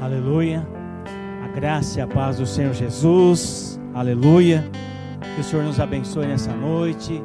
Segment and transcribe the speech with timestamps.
[0.00, 0.66] Aleluia.
[1.44, 3.78] A graça e a paz do Senhor Jesus.
[3.92, 4.64] Aleluia.
[5.34, 7.22] Que o Senhor nos abençoe nessa noite.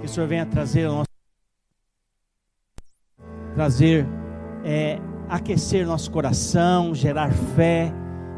[0.00, 1.06] Que o Senhor venha trazer nosso
[3.54, 4.06] trazer
[4.64, 7.92] é, aquecer nosso coração, gerar fé,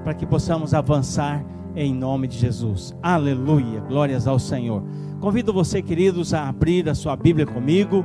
[0.05, 1.43] para que possamos avançar
[1.75, 2.95] em nome de Jesus.
[3.02, 3.80] Aleluia.
[3.80, 4.82] Glórias ao Senhor.
[5.18, 8.05] Convido você, queridos, a abrir a sua Bíblia comigo,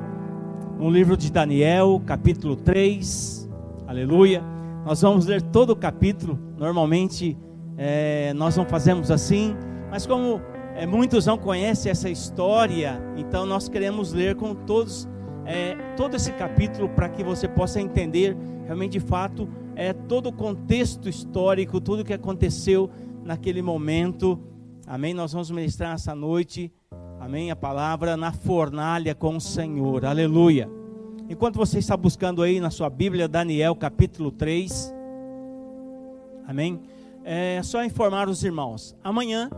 [0.79, 3.49] no livro de Daniel, capítulo 3.
[3.85, 4.52] Aleluia.
[4.85, 6.37] Nós vamos ler todo o capítulo.
[6.57, 7.37] Normalmente
[7.77, 9.55] é, nós não fazemos assim,
[9.89, 10.41] mas como
[10.75, 15.07] é, muitos não conhecem essa história, então nós queremos ler com todos
[15.45, 18.35] é, todo esse capítulo para que você possa entender
[18.65, 22.89] realmente de fato é, todo o contexto histórico, tudo o que aconteceu
[23.23, 24.39] naquele momento.
[24.87, 25.13] Amém?
[25.13, 26.71] Nós vamos ministrar essa noite,
[27.19, 27.51] amém?
[27.51, 30.69] A palavra na fornalha com o Senhor, aleluia.
[31.29, 34.93] Enquanto você está buscando aí na sua Bíblia, Daniel capítulo 3,
[36.45, 36.81] amém?
[37.23, 39.49] É só informar os irmãos, amanhã,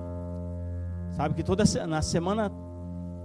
[1.17, 2.51] sabe que toda na semana,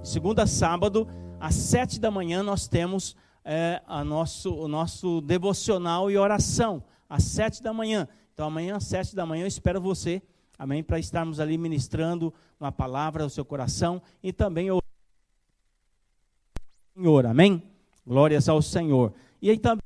[0.02, 1.06] segunda a sábado,
[1.38, 3.14] às sete da manhã, nós temos
[3.44, 8.08] é, a nosso, o nosso devocional e oração, às sete da manhã.
[8.32, 10.22] Então, amanhã, às sete da manhã, eu espero você,
[10.58, 14.80] amém, para estarmos ali ministrando uma palavra ao seu coração e também o
[16.96, 17.69] Senhor, amém?
[18.10, 19.14] Glórias ao Senhor.
[19.40, 19.84] E aí também,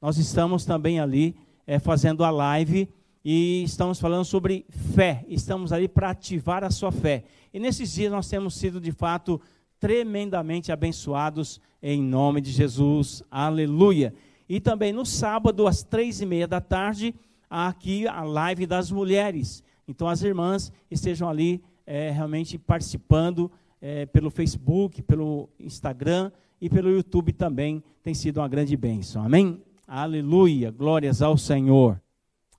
[0.00, 2.88] nós estamos também ali é, fazendo a live
[3.24, 5.24] e estamos falando sobre fé.
[5.28, 7.22] Estamos ali para ativar a sua fé.
[7.54, 9.40] E nesses dias nós temos sido de fato
[9.78, 13.22] tremendamente abençoados em nome de Jesus.
[13.30, 14.12] Aleluia.
[14.48, 17.14] E também no sábado, às três e meia da tarde,
[17.48, 19.62] aqui a live das mulheres.
[19.86, 23.48] Então as irmãs estejam ali é, realmente participando
[23.82, 26.30] é, pelo Facebook, pelo Instagram
[26.60, 27.82] e pelo YouTube também.
[28.00, 29.24] Tem sido uma grande bênção.
[29.24, 29.60] Amém?
[29.86, 30.70] Aleluia.
[30.70, 32.00] Glórias ao Senhor.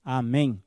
[0.04, 0.62] Amém.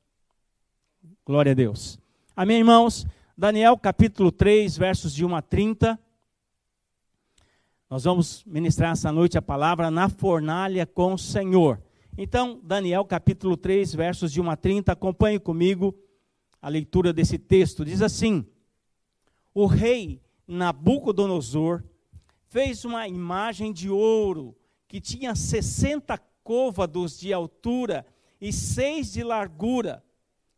[1.26, 1.98] Glória a Deus.
[2.34, 3.06] Amém, irmãos?
[3.36, 5.98] Daniel capítulo 3, versos de 1 a 30.
[7.90, 11.80] Nós vamos ministrar essa noite a palavra na fornalha com o Senhor.
[12.16, 15.94] Então, Daniel capítulo 3, versos de 1 a 30, acompanhe comigo
[16.62, 17.84] a leitura desse texto.
[17.84, 18.44] Diz assim:
[19.54, 21.82] O rei Nabucodonosor
[22.48, 28.06] fez uma imagem de ouro que tinha 60 côvados de altura
[28.40, 30.04] e seis de largura.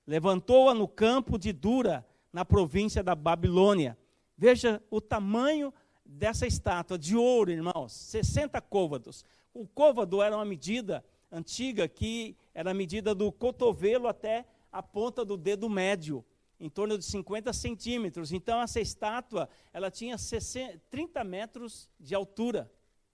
[0.07, 3.97] Levantou-a no campo de Dura, na província da Babilônia.
[4.37, 5.73] Veja o tamanho
[6.05, 9.25] dessa estátua de ouro, irmãos, 60 côvados.
[9.53, 15.25] O côvado era uma medida antiga que era a medida do cotovelo até a ponta
[15.25, 16.25] do dedo médio
[16.61, 18.33] em torno de 50 centímetros.
[18.33, 22.71] Então, essa estátua, ela tinha 60, 30 metros de altura.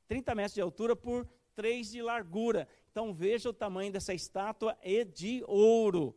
[0.09, 2.69] 30 metros de altura por 3 de largura.
[2.91, 6.17] Então, veja o tamanho dessa estátua e de ouro.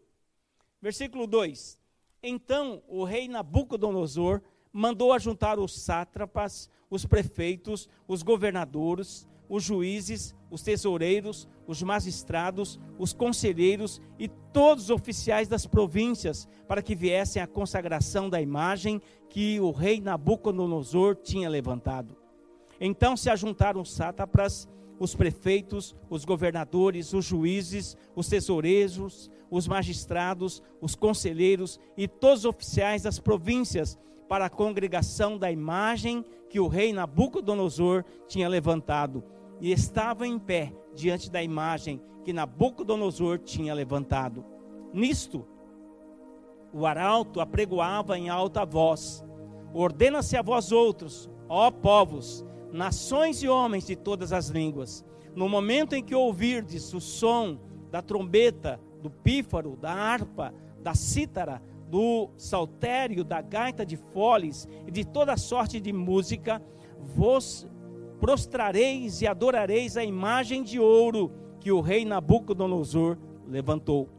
[0.82, 1.80] Versículo 2.
[2.22, 10.62] Então, o rei Nabucodonosor mandou ajuntar os sátrapas, os prefeitos, os governadores, os juízes, os
[10.62, 17.48] tesoureiros, os magistrados, os conselheiros e todos os oficiais das províncias, para que viessem à
[17.48, 22.16] consagração da imagem que o rei Nabucodonosor tinha levantado.
[22.80, 24.68] Então se ajuntaram os sátrapas,
[25.00, 32.46] os prefeitos, os governadores, os juízes, os tesoureiros, os magistrados, os conselheiros e todos os
[32.46, 33.98] oficiais das províncias
[34.28, 39.24] para a congregação da imagem que o rei Nabucodonosor tinha levantado
[39.60, 44.46] e estavam em pé diante da imagem que Nabucodonosor tinha levantado.
[44.94, 45.48] Nisto,
[46.74, 49.24] o arauto apregoava em alta voz:
[49.74, 55.94] Ordena-se a vós outros, ó povos, nações e homens de todas as línguas, no momento
[55.94, 63.24] em que ouvirdes o som da trombeta, do pífaro, da harpa, da cítara, do saltério,
[63.24, 66.62] da gaita de foles e de toda sorte de música,
[67.00, 67.68] vos
[68.20, 74.10] prostrareis e adorareis a imagem de ouro que o rei Nabucodonosor levantou.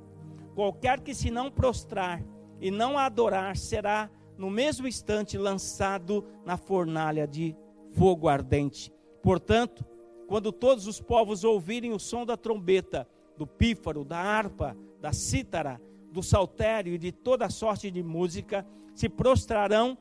[0.55, 2.23] Qualquer que se não prostrar
[2.61, 7.57] e não adorar será no mesmo instante lançado na fornalha de
[7.93, 8.93] fogo ardente.
[9.23, 9.85] Portanto,
[10.27, 15.81] quando todos os povos ouvirem o som da trombeta, do pífaro, da harpa, da cítara,
[16.13, 19.97] do saltério e de toda sorte de música, se prostrarão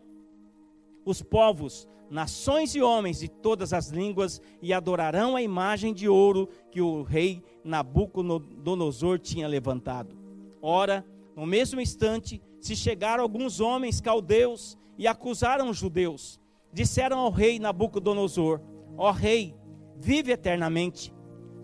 [1.10, 6.48] os povos nações e homens de todas as línguas e adorarão a imagem de ouro
[6.72, 10.16] que o rei Nabucodonosor tinha levantado.
[10.62, 11.06] Ora,
[11.36, 16.40] no mesmo instante, se chegaram alguns homens caldeus e acusaram os judeus.
[16.72, 18.62] Disseram ao rei Nabucodonosor:
[18.98, 19.56] Ó rei,
[19.96, 21.14] vive eternamente.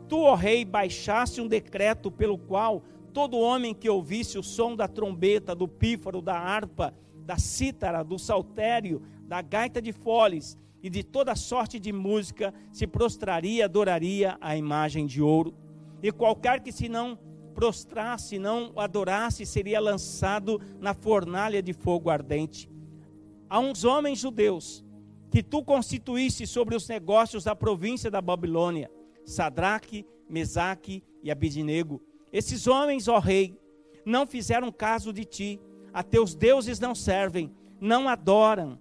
[0.08, 4.88] tu, ó rei, baixaste um decreto pelo qual todo homem que ouvisse o som da
[4.88, 11.04] trombeta, do pífaro, da harpa, da cítara, do saltério, da gaita de foles e de
[11.04, 15.56] toda sorte de música se prostraria adoraria a imagem de ouro.
[16.02, 17.18] E qualquer que se não
[17.54, 22.70] prostrasse, não adorasse, seria lançado na fornalha de fogo ardente.
[23.50, 24.84] Há uns homens judeus
[25.30, 28.92] que tu constituísse sobre os negócios da província da Babilônia,
[29.26, 32.02] Sadraque, Mesaque e Abidinego.
[32.32, 33.58] Esses homens, ó rei,
[34.06, 35.62] não fizeram caso de ti,
[35.94, 38.80] a teus deuses não servem, não adoram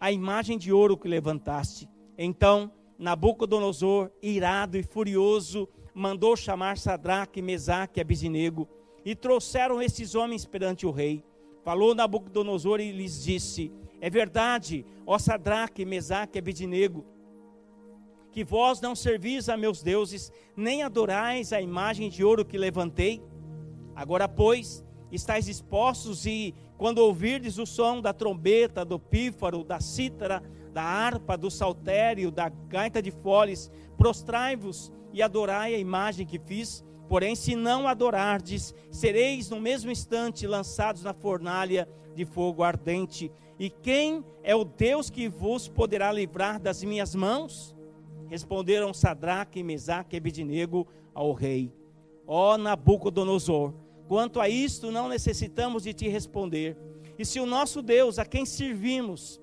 [0.00, 1.88] a imagem de ouro que levantaste.
[2.16, 8.68] Então Nabucodonosor, irado e furioso, mandou chamar Sadraque, Mesaque e Abidinego,
[9.04, 11.24] e trouxeram esses homens perante o rei.
[11.62, 17.04] Falou Nabucodonosor e lhes disse: É verdade, ó Sadraque, Mesaque e Abidinego,
[18.32, 23.22] que vós não servis a meus deuses, nem adorais a imagem de ouro que levantei?
[23.94, 30.42] Agora, pois, estáis expostos e, quando ouvirdes o som da trombeta, do pífaro, da cítara,
[30.72, 36.84] da harpa, do saltério, da gaita de foles, prostrai-vos e adorai a imagem que fiz.
[37.08, 43.30] Porém, se não adorardes, sereis no mesmo instante lançados na fornalha de fogo ardente.
[43.58, 47.74] E quem é o Deus que vos poderá livrar das minhas mãos?
[48.28, 51.72] Responderam Sadraque, Mesaque e Abidinego ao rei:
[52.26, 53.72] Ó Nabucodonosor,
[54.06, 56.76] quanto a isto não necessitamos de te responder.
[57.18, 59.40] E se o nosso Deus, a quem servimos,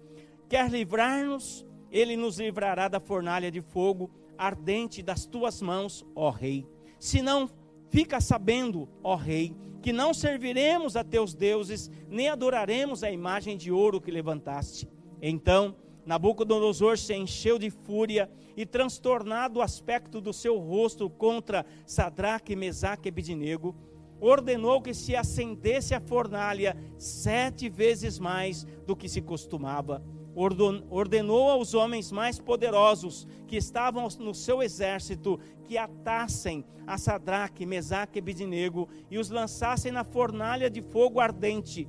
[0.50, 6.66] quer livrar-nos, ele nos livrará da fornalha de fogo ardente das tuas mãos, ó rei.
[7.00, 7.50] Se não,
[7.90, 13.72] fica sabendo, ó rei, que não serviremos a teus deuses, nem adoraremos a imagem de
[13.72, 14.88] ouro que levantaste.
[15.22, 15.76] Então
[16.06, 23.08] Nabucodonosor se encheu de fúria e, transtornado o aspecto do seu rosto contra Sadraque, Mesaque
[23.08, 23.76] e Abidinego,
[24.22, 30.02] ordenou que se acendesse a fornalha sete vezes mais do que se costumava.
[30.34, 38.18] Ordenou aos homens mais poderosos que estavam no seu exército que atassem a Sadraque, Mesaque
[38.18, 41.88] e Abidinego e os lançassem na fornalha de fogo ardente.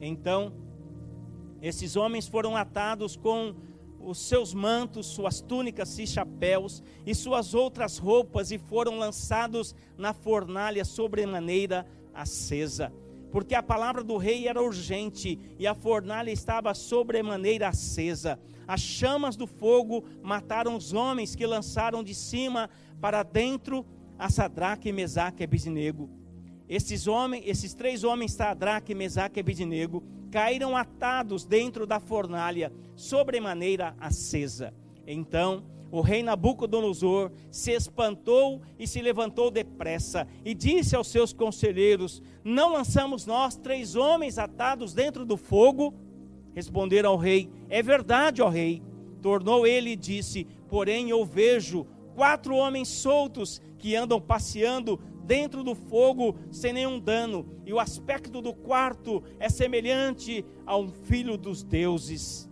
[0.00, 0.52] Então,
[1.62, 3.54] esses homens foram atados com
[4.04, 10.12] os seus mantos, suas túnicas e chapéus e suas outras roupas e foram lançados na
[10.12, 12.92] fornalha sobremaneira acesa.
[13.32, 18.38] Porque a palavra do rei era urgente e a fornalha estava sobremaneira acesa.
[18.66, 22.70] As chamas do fogo mataram os homens que lançaram de cima
[23.00, 23.84] para dentro
[24.18, 26.08] a Sadraque, Mesaque e Abidinego.
[26.68, 30.02] Esses homens, esses três homens, Sadraque, Mesaque e Abidinego,
[30.34, 34.74] caíram atados dentro da fornalha, sobremaneira acesa.
[35.06, 42.20] Então o rei Nabucodonosor se espantou e se levantou depressa e disse aos seus conselheiros:
[42.42, 45.94] Não lançamos nós três homens atados dentro do fogo?
[46.52, 48.82] Responderam ao rei: É verdade, ó rei.
[49.22, 55.74] Tornou ele e disse: Porém eu vejo quatro homens soltos que andam passeando dentro do
[55.74, 61.62] fogo sem nenhum dano, e o aspecto do quarto é semelhante a um filho dos
[61.62, 62.48] deuses.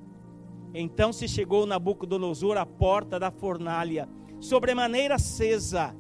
[0.75, 4.09] Então se chegou Nabucodonosor à porta da fornalha,
[4.41, 5.95] sobremaneira acesa,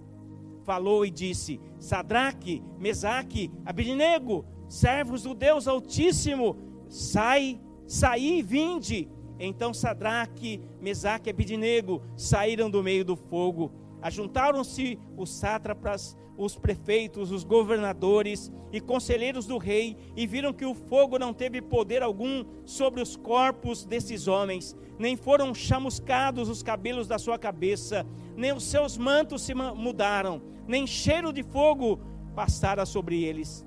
[0.64, 6.56] falou e disse: Sadraque, Mesaque, Abidnego, servos do Deus Altíssimo,
[6.88, 9.08] sai, saí e vinde.
[9.38, 13.72] Então Sadraque, Mesaque e Abidnego saíram do meio do fogo.
[14.02, 20.74] Ajuntaram-se os sátrapas os prefeitos, os governadores e conselheiros do rei e viram que o
[20.74, 27.06] fogo não teve poder algum sobre os corpos desses homens, nem foram chamuscados os cabelos
[27.06, 28.06] da sua cabeça,
[28.36, 32.00] nem os seus mantos se mudaram, nem cheiro de fogo
[32.34, 33.66] passara sobre eles.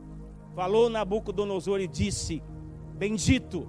[0.56, 2.42] Falou Nabucodonosor e disse:
[2.94, 3.68] Bendito,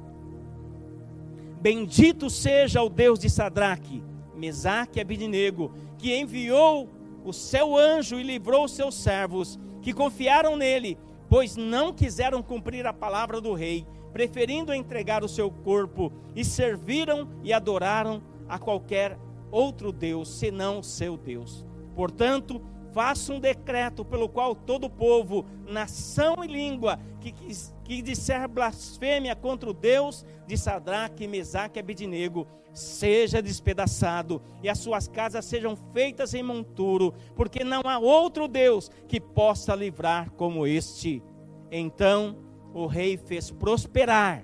[1.61, 4.03] bendito seja o Deus de Sadraque,
[4.35, 6.89] Mesaque e Abidinego, que enviou
[7.25, 10.99] o seu anjo e livrou os seus servos, que confiaram nele,
[11.29, 17.29] pois não quiseram cumprir a palavra do rei, preferindo entregar o seu corpo, e serviram
[17.43, 19.19] e adoraram a qualquer
[19.51, 21.65] outro Deus, senão o seu Deus.
[21.95, 22.61] Portanto,
[22.97, 27.53] faça um decreto pelo qual todo povo, nação e língua que, que,
[27.85, 34.79] que disser blasfêmia contra o Deus de Sadraque, Mesaque e Abidinego, seja despedaçado e as
[34.79, 40.67] suas casas sejam feitas em monturo, porque não há outro Deus que possa livrar como
[40.67, 41.23] este.
[41.71, 42.39] Então
[42.73, 44.43] o rei fez prosperar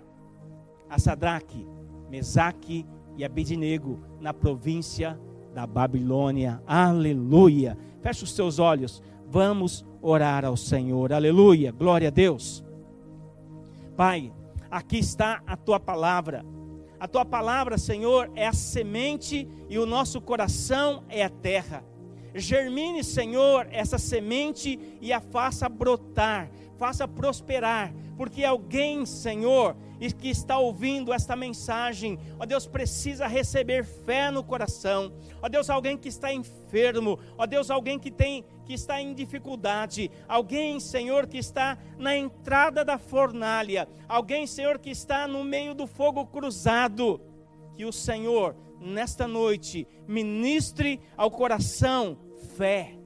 [0.91, 1.67] a Sadraque,
[2.11, 2.85] Mesaque
[3.17, 5.19] e Abidinego na província
[5.55, 6.63] da Babilônia.
[6.67, 7.79] Aleluia!
[8.03, 9.03] Feche os seus olhos.
[9.27, 11.13] Vamos orar ao Senhor.
[11.13, 11.73] Aleluia.
[11.73, 12.65] Glória a Deus.
[13.97, 14.33] Pai,
[14.71, 16.45] aqui está a tua palavra.
[16.99, 21.85] A tua palavra, Senhor, é a semente e o nosso coração é a terra.
[22.35, 26.51] Germine, Senhor, essa semente e a faça brotar,
[26.83, 29.77] faça prosperar, porque alguém, Senhor,
[30.19, 35.13] que está ouvindo esta mensagem, ó Deus, precisa receber fé no coração.
[35.41, 40.11] Ó Deus, alguém que está enfermo, ó Deus, alguém que tem que está em dificuldade,
[40.27, 45.87] alguém, Senhor, que está na entrada da fornalha, alguém, Senhor, que está no meio do
[45.87, 47.21] fogo cruzado,
[47.77, 52.19] que o Senhor nesta noite ministre ao coração
[52.57, 52.99] fé,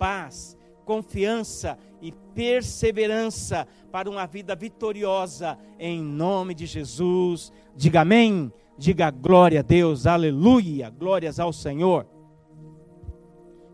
[0.00, 7.52] paz, confiança e perseverança para uma vida vitoriosa, em nome de Jesus.
[7.74, 12.06] Diga amém, diga glória a Deus, aleluia, glórias ao Senhor.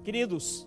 [0.04, 0.66] Queridos,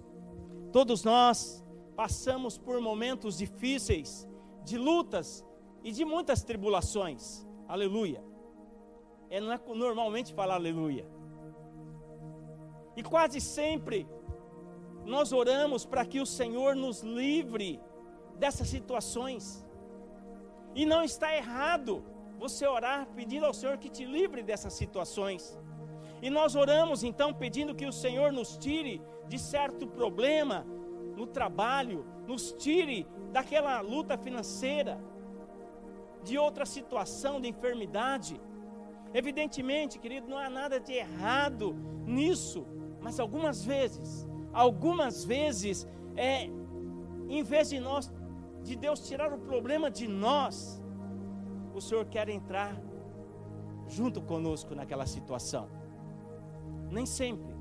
[0.71, 1.63] todos nós
[1.95, 4.27] passamos por momentos difíceis,
[4.63, 5.45] de lutas
[5.83, 8.23] e de muitas tribulações, aleluia.
[9.29, 11.07] É, normalmente falar aleluia.
[12.95, 14.05] E quase sempre
[15.05, 17.79] nós oramos para que o Senhor nos livre
[18.37, 19.65] dessas situações.
[20.75, 22.03] E não está errado
[22.39, 25.57] você orar pedindo ao Senhor que te livre dessas situações.
[26.21, 30.65] E nós oramos então pedindo que o Senhor nos tire de certo problema
[31.15, 34.99] no trabalho, nos tire daquela luta financeira,
[36.23, 38.39] de outra situação de enfermidade.
[39.13, 42.65] Evidentemente, querido, não há nada de errado nisso,
[43.01, 46.49] mas algumas vezes algumas vezes, é,
[47.29, 48.11] em vez de nós,
[48.63, 50.81] de Deus tirar o problema de nós,
[51.73, 52.79] o Senhor quer entrar
[53.87, 55.67] junto conosco naquela situação.
[56.89, 57.53] Nem sempre,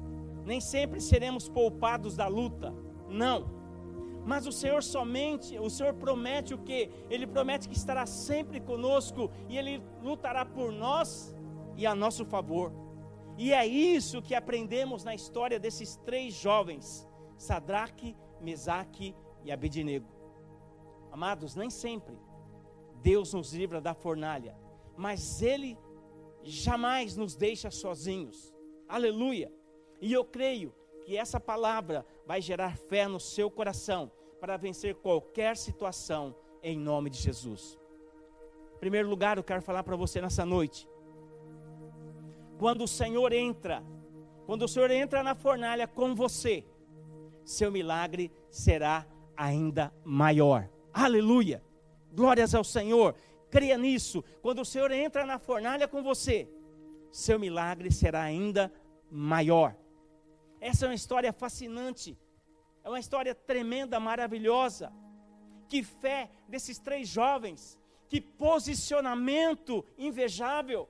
[0.45, 2.75] nem sempre seremos poupados da luta,
[3.09, 3.61] não.
[4.25, 6.91] Mas o Senhor somente, o Senhor promete o que?
[7.09, 11.35] Ele promete que estará sempre conosco e Ele lutará por nós
[11.77, 12.73] e a nosso favor.
[13.43, 20.07] E é isso que aprendemos na história desses três jovens, Sadraque, Mesaque e Abednego.
[21.11, 22.19] Amados, nem sempre
[22.97, 24.55] Deus nos livra da fornalha,
[24.95, 25.79] mas Ele
[26.43, 28.53] jamais nos deixa sozinhos.
[28.87, 29.51] Aleluia!
[30.03, 30.75] E eu creio
[31.07, 37.09] que essa palavra vai gerar fé no seu coração para vencer qualquer situação em nome
[37.09, 37.79] de Jesus.
[38.75, 40.87] Em primeiro lugar, eu quero falar para você nessa noite
[42.61, 43.83] quando o Senhor entra,
[44.45, 46.63] quando o Senhor entra na fornalha com você,
[47.43, 50.69] seu milagre será ainda maior.
[50.93, 51.65] Aleluia!
[52.13, 53.15] Glórias ao Senhor.
[53.51, 54.23] Creia nisso.
[54.43, 56.51] Quando o Senhor entra na fornalha com você,
[57.11, 58.71] seu milagre será ainda
[59.11, 59.75] maior.
[60.61, 62.15] Essa é uma história fascinante.
[62.85, 64.93] É uma história tremenda, maravilhosa.
[65.67, 67.79] Que fé desses três jovens.
[68.07, 70.87] Que posicionamento invejável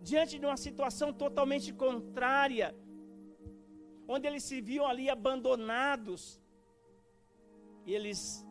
[0.00, 2.74] diante de uma situação totalmente contrária,
[4.08, 6.40] onde eles se viam ali abandonados,
[7.86, 8.46] eles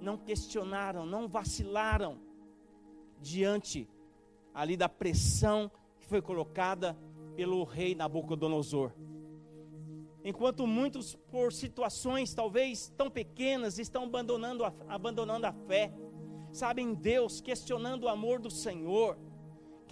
[0.00, 2.18] não questionaram, não vacilaram
[3.20, 3.88] diante
[4.52, 6.96] ali da pressão que foi colocada
[7.36, 8.92] pelo rei Nabucodonosor.
[10.24, 15.92] Enquanto muitos, por situações talvez tão pequenas, estão abandonando a, abandonando a fé,
[16.52, 19.18] sabem Deus, questionando o amor do Senhor,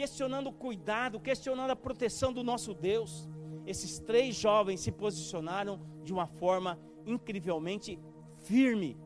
[0.00, 3.28] questionando o cuidado, questionando a proteção do nosso Deus.
[3.66, 7.98] Esses três jovens se posicionaram de uma forma incrivelmente
[8.44, 8.96] firme,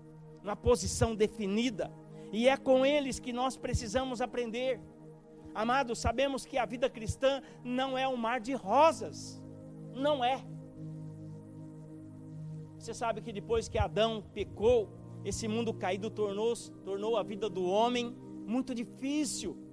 [0.40, 1.92] numa posição definida,
[2.32, 4.80] e é com eles que nós precisamos aprender.
[5.52, 9.42] Amados, sabemos que a vida cristã não é um mar de rosas,
[9.92, 10.46] não é.
[12.78, 14.88] Você sabe que depois que Adão pecou,
[15.24, 19.63] esse mundo caído tornou, tornou a vida do homem muito difícil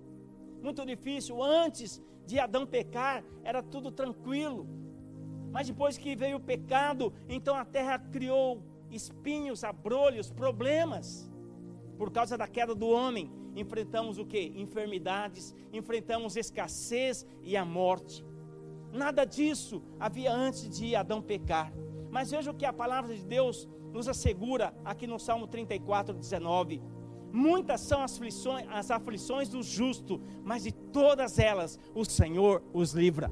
[0.62, 1.42] muito difícil.
[1.42, 4.68] Antes de Adão pecar, era tudo tranquilo.
[5.52, 11.30] Mas depois que veio o pecado, então a terra criou espinhos, abrolhos, problemas.
[11.98, 14.54] Por causa da queda do homem, enfrentamos o que?
[14.56, 18.26] Enfermidades, enfrentamos escassez e a morte.
[18.94, 21.72] Nada disso havia antes de Adão pecar.
[22.10, 26.82] Mas veja o que a palavra de Deus nos assegura aqui no Salmo 34, 19.
[27.32, 32.94] Muitas são as aflições, as aflições do justo, mas de todas elas o Senhor os
[32.94, 33.32] livra.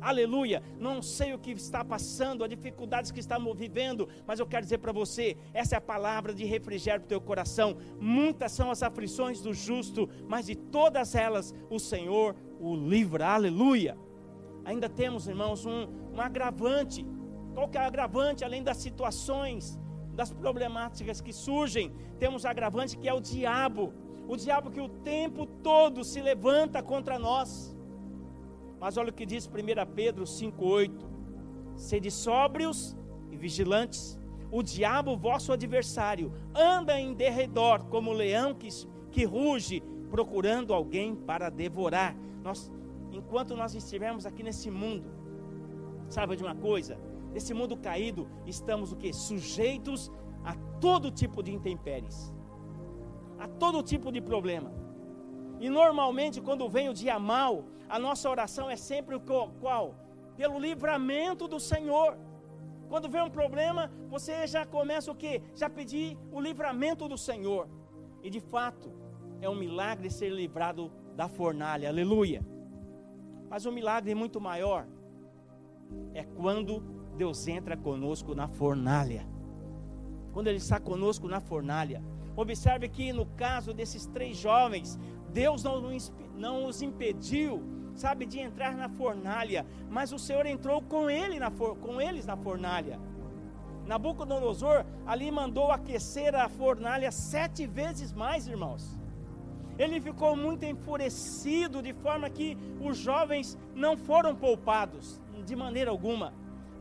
[0.00, 0.62] Aleluia.
[0.78, 4.78] Não sei o que está passando, as dificuldades que estamos vivendo, mas eu quero dizer
[4.78, 7.76] para você: essa é a palavra de refrigério para o teu coração.
[7.98, 13.28] Muitas são as aflições do justo, mas de todas elas o Senhor o livra.
[13.28, 13.96] Aleluia.
[14.64, 17.04] Ainda temos, irmãos, um, um agravante
[17.54, 19.78] Qual que é o agravante, além das situações,
[20.14, 21.92] das problemáticas que surgem?
[22.18, 23.92] Temos agravante que é o diabo.
[24.26, 27.76] O diabo que o tempo todo se levanta contra nós.
[28.80, 29.50] Mas olha o que diz 1
[29.94, 30.90] Pedro 5,8:
[31.76, 32.96] Sede sóbrios
[33.30, 34.18] e vigilantes.
[34.50, 38.68] O diabo, vosso adversário, anda em derredor como leão que,
[39.10, 42.14] que ruge, procurando alguém para devorar.
[42.42, 42.70] Nós,
[43.10, 45.10] enquanto nós estivermos aqui nesse mundo,
[46.08, 46.96] sabe de uma coisa?
[47.34, 49.12] Nesse mundo caído, estamos o que?
[49.12, 50.10] Sujeitos
[50.44, 52.32] a todo tipo de intempéries,
[53.38, 54.72] a todo tipo de problema.
[55.58, 59.20] E normalmente, quando vem o dia mal, a nossa oração é sempre o
[59.60, 59.96] qual?
[60.36, 62.16] Pelo livramento do Senhor.
[62.88, 65.42] Quando vem um problema, você já começa o que?
[65.54, 67.68] Já pedir o livramento do Senhor.
[68.22, 68.92] E de fato,
[69.40, 71.88] é um milagre ser livrado da fornalha.
[71.88, 72.46] Aleluia.
[73.48, 74.86] Mas um milagre muito maior
[76.12, 76.82] é quando
[77.16, 79.26] Deus entra conosco na fornalha.
[80.32, 82.02] Quando Ele está conosco na fornalha.
[82.36, 84.98] Observe que no caso desses três jovens,
[85.32, 85.80] Deus não,
[86.36, 87.62] não os impediu,
[87.94, 92.26] sabe, de entrar na fornalha, mas o Senhor entrou com, ele na for, com eles
[92.26, 92.98] na fornalha.
[93.86, 98.98] Nabucodonosor ali mandou aquecer a fornalha sete vezes mais, irmãos.
[99.78, 106.32] Ele ficou muito enfurecido, de forma que os jovens não foram poupados, de maneira alguma.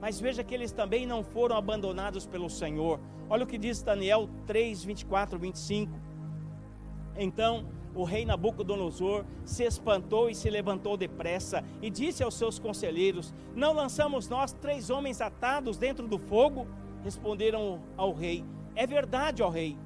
[0.03, 2.99] Mas veja que eles também não foram abandonados pelo Senhor.
[3.29, 5.93] Olha o que diz Daniel 3, 24, 25.
[7.15, 13.33] Então o rei Nabucodonosor se espantou e se levantou depressa e disse aos seus conselheiros:
[13.55, 16.67] Não lançamos nós três homens atados dentro do fogo?
[17.01, 18.43] Responderam ao rei:
[18.75, 19.77] É verdade, ó rei.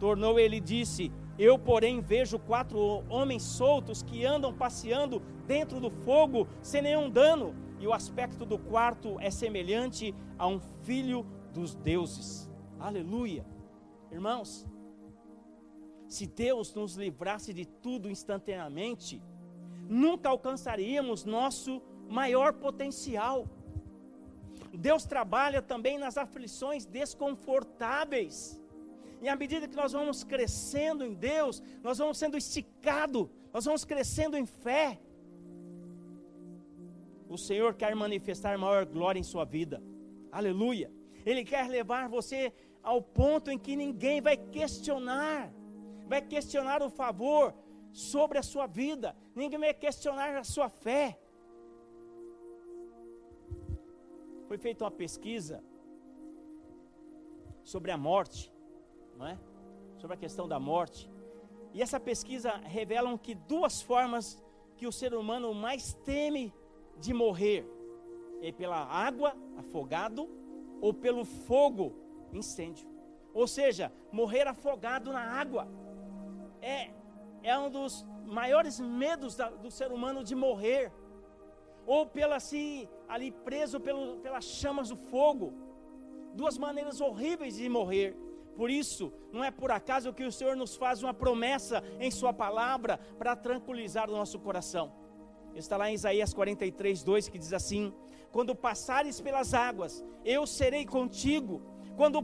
[0.00, 5.88] Tornou ele e disse: eu, porém, vejo quatro homens soltos que andam passeando dentro do
[5.88, 11.74] fogo sem nenhum dano, e o aspecto do quarto é semelhante a um filho dos
[11.74, 12.50] deuses.
[12.78, 13.44] Aleluia.
[14.10, 14.66] Irmãos,
[16.08, 19.22] se Deus nos livrasse de tudo instantaneamente,
[19.88, 23.46] nunca alcançaríamos nosso maior potencial.
[24.72, 28.60] Deus trabalha também nas aflições desconfortáveis.
[29.20, 33.84] E à medida que nós vamos crescendo em Deus, nós vamos sendo esticados, nós vamos
[33.84, 34.98] crescendo em fé.
[37.28, 39.82] O Senhor quer manifestar maior glória em sua vida.
[40.32, 40.90] Aleluia.
[41.24, 45.52] Ele quer levar você ao ponto em que ninguém vai questionar,
[46.06, 47.54] vai questionar o favor
[47.92, 51.18] sobre a sua vida, ninguém vai questionar a sua fé.
[54.46, 55.62] Foi feita uma pesquisa
[57.62, 58.50] sobre a morte
[59.18, 59.38] não é?
[59.98, 61.10] sobre a questão da morte.
[61.74, 64.42] E essa pesquisa revela que duas formas
[64.76, 66.54] que o ser humano mais teme
[66.98, 67.66] de morrer
[68.40, 70.28] é pela água, afogado,
[70.80, 71.94] ou pelo fogo,
[72.32, 72.86] incêndio.
[73.34, 75.68] Ou seja, morrer afogado na água
[76.60, 76.90] é,
[77.42, 80.92] é um dos maiores medos da, do ser humano de morrer,
[81.86, 85.52] ou pela se ali preso pelo, pelas chamas do fogo.
[86.34, 88.16] Duas maneiras horríveis de morrer.
[88.54, 92.32] Por isso, não é por acaso que o Senhor nos faz uma promessa em Sua
[92.32, 94.92] palavra para tranquilizar o nosso coração.
[95.58, 97.92] Está lá em Isaías 43, 2 que diz assim:
[98.30, 101.62] Quando passares pelas águas, eu serei contigo.
[101.96, 102.22] Quando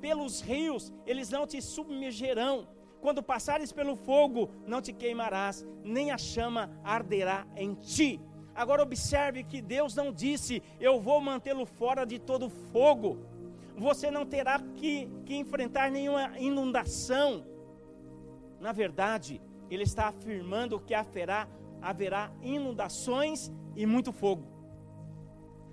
[0.00, 2.68] pelos rios, eles não te submergerão.
[3.00, 8.20] Quando passares pelo fogo, não te queimarás, nem a chama arderá em ti.
[8.54, 13.18] Agora observe que Deus não disse: Eu vou mantê-lo fora de todo fogo
[13.78, 17.44] você não terá que, que enfrentar nenhuma inundação.
[18.60, 21.48] Na verdade, ele está afirmando que haverá,
[21.88, 24.44] haverá inundações e muito fogo.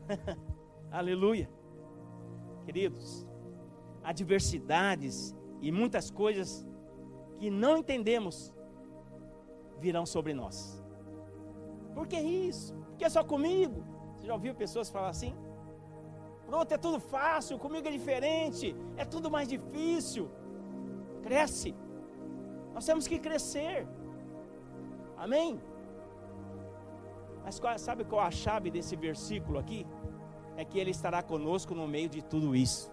[0.89, 1.49] Aleluia.
[2.65, 3.27] Queridos,
[4.01, 6.65] adversidades e muitas coisas
[7.37, 8.53] que não entendemos
[9.77, 10.81] virão sobre nós.
[11.93, 12.73] Por que isso?
[12.89, 13.83] Porque é só comigo?
[14.15, 15.35] Você já ouviu pessoas falar assim?
[16.47, 20.29] Pronto, é tudo fácil, comigo é diferente, é tudo mais difícil.
[21.23, 21.75] Cresce.
[22.73, 23.85] Nós temos que crescer.
[25.17, 25.59] Amém?
[27.45, 29.85] Mas qual, sabe qual a chave desse versículo aqui?
[30.57, 32.91] É que Ele estará conosco no meio de tudo isso.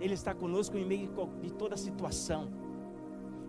[0.00, 1.08] Ele está conosco em meio
[1.42, 2.48] de toda situação.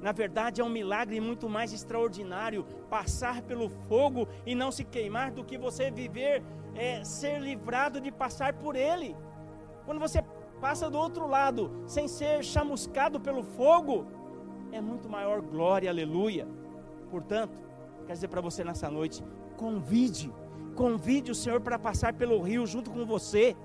[0.02, 5.32] Na verdade, é um milagre muito mais extraordinário passar pelo fogo e não se queimar
[5.32, 6.44] do que você viver,
[6.76, 9.16] é, ser livrado de passar por ele.
[9.86, 10.22] Quando você
[10.60, 14.06] passa do outro lado sem ser chamuscado pelo fogo,
[14.74, 16.46] é muito maior glória, aleluia.
[17.10, 17.58] Portanto,
[18.04, 19.24] quero dizer para você nessa noite:
[19.58, 20.32] convide,
[20.76, 23.56] Convide o Senhor para passar pelo rio junto com você.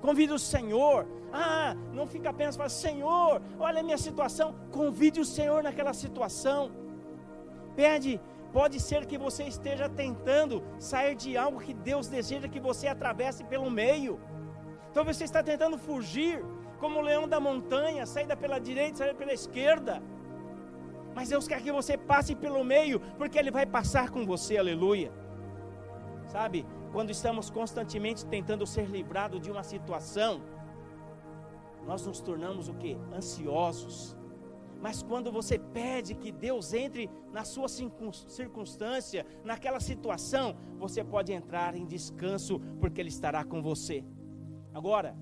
[0.00, 1.06] Convide o Senhor.
[1.32, 4.54] Ah, não fica apenas falando, Senhor, olha a minha situação.
[4.72, 6.72] Convide o Senhor naquela situação.
[7.76, 8.20] Pede,
[8.52, 13.44] pode ser que você esteja tentando sair de algo que Deus deseja que você atravesse
[13.44, 14.18] pelo meio.
[14.94, 16.42] Talvez você está tentando fugir,
[16.80, 20.02] como o leão da montanha, saída pela direita, saída pela esquerda.
[21.20, 25.12] Mas Deus quer que você passe pelo meio, porque Ele vai passar com você, aleluia.
[26.26, 30.40] Sabe, quando estamos constantemente tentando ser livrados de uma situação,
[31.86, 32.96] nós nos tornamos o que?
[33.14, 34.16] Ansiosos.
[34.80, 41.74] Mas quando você pede que Deus entre na sua circunstância, naquela situação, você pode entrar
[41.76, 44.02] em descanso, porque Ele estará com você.
[44.72, 45.14] Agora,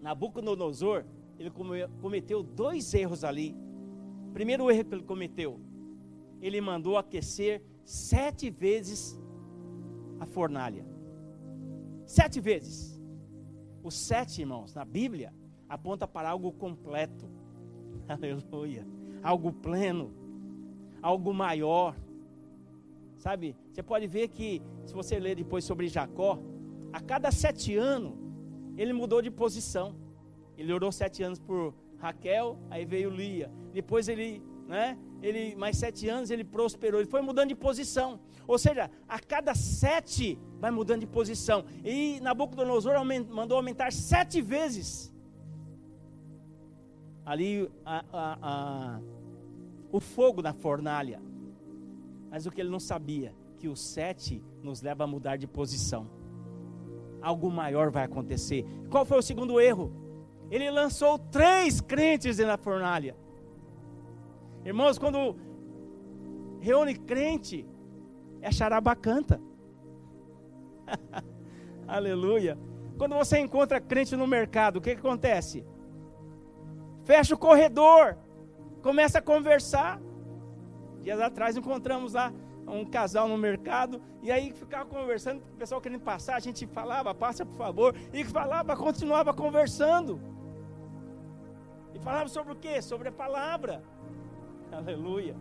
[0.00, 1.04] Nabucodonosor,
[1.38, 1.52] ele
[2.00, 3.62] cometeu dois erros ali.
[4.34, 5.60] Primeiro erro que ele cometeu,
[6.42, 9.16] ele mandou aquecer sete vezes
[10.18, 10.84] a fornalha.
[12.04, 13.00] Sete vezes.
[13.80, 15.32] Os sete, irmãos, na Bíblia,
[15.68, 17.30] aponta para algo completo.
[18.08, 18.84] Aleluia.
[19.22, 20.12] Algo pleno.
[21.00, 21.94] Algo maior.
[23.18, 23.56] Sabe?
[23.70, 26.40] Você pode ver que, se você ler depois sobre Jacó,
[26.92, 28.14] a cada sete anos,
[28.76, 29.94] ele mudou de posição.
[30.58, 31.72] Ele orou sete anos por
[32.04, 33.50] Raquel, aí veio Lia.
[33.72, 34.98] Depois ele, né?
[35.22, 37.00] Ele, mais sete anos, ele prosperou.
[37.00, 38.20] Ele foi mudando de posição.
[38.46, 41.64] Ou seja, a cada sete vai mudando de posição.
[41.82, 45.10] E Nabucodonosor aument, mandou aumentar sete vezes.
[47.24, 49.00] Ali a, a, a,
[49.90, 51.22] o fogo na fornalha.
[52.30, 56.06] Mas o que ele não sabia, que o sete nos leva a mudar de posição.
[57.22, 58.66] Algo maior vai acontecer.
[58.90, 60.03] Qual foi o segundo erro?
[60.50, 63.16] Ele lançou três crentes na fornalha.
[64.64, 65.36] Irmãos, quando
[66.60, 67.66] reúne crente,
[68.40, 69.40] é charabacanta.
[71.86, 72.58] Aleluia.
[72.96, 75.64] Quando você encontra crente no mercado, o que, que acontece?
[77.04, 78.16] Fecha o corredor,
[78.82, 80.00] começa a conversar.
[81.02, 82.32] Dias atrás encontramos lá
[82.66, 87.14] um casal no mercado, e aí ficava conversando, o pessoal querendo passar, a gente falava,
[87.14, 90.18] passa por favor, e falava, continuava conversando.
[92.04, 92.80] Falava sobre o que?
[92.82, 93.82] Sobre a palavra.
[94.70, 95.34] Aleluia.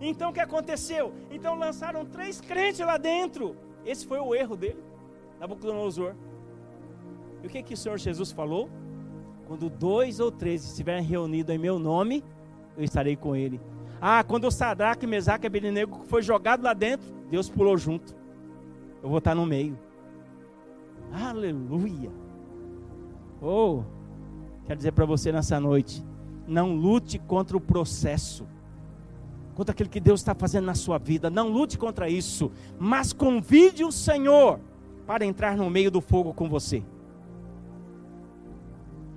[0.00, 1.12] Então o que aconteceu?
[1.30, 3.56] Então lançaram três crentes lá dentro.
[3.84, 4.82] Esse foi o erro dele,
[5.38, 6.14] Nabucodonosor.
[7.42, 8.68] E o que, que o Senhor Jesus falou?
[9.46, 12.22] Quando dois ou três estiverem reunidos em meu nome,
[12.76, 13.60] eu estarei com ele.
[14.00, 18.14] Ah, quando o Sadraque, Mesaque e Abednego foi jogado lá dentro, Deus pulou junto.
[19.02, 19.78] Eu vou estar no meio.
[21.12, 22.10] Aleluia.
[23.42, 23.82] Oh,
[24.66, 26.04] quero dizer para você nessa noite,
[26.50, 28.46] não lute contra o processo
[29.60, 31.28] contra aquilo que Deus está fazendo na sua vida.
[31.28, 34.58] Não lute contra isso, mas convide o Senhor
[35.06, 36.82] para entrar no meio do fogo com você.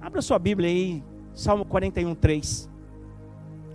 [0.02, 1.02] Abra sua Bíblia aí,
[1.34, 2.70] Salmo 41, 3.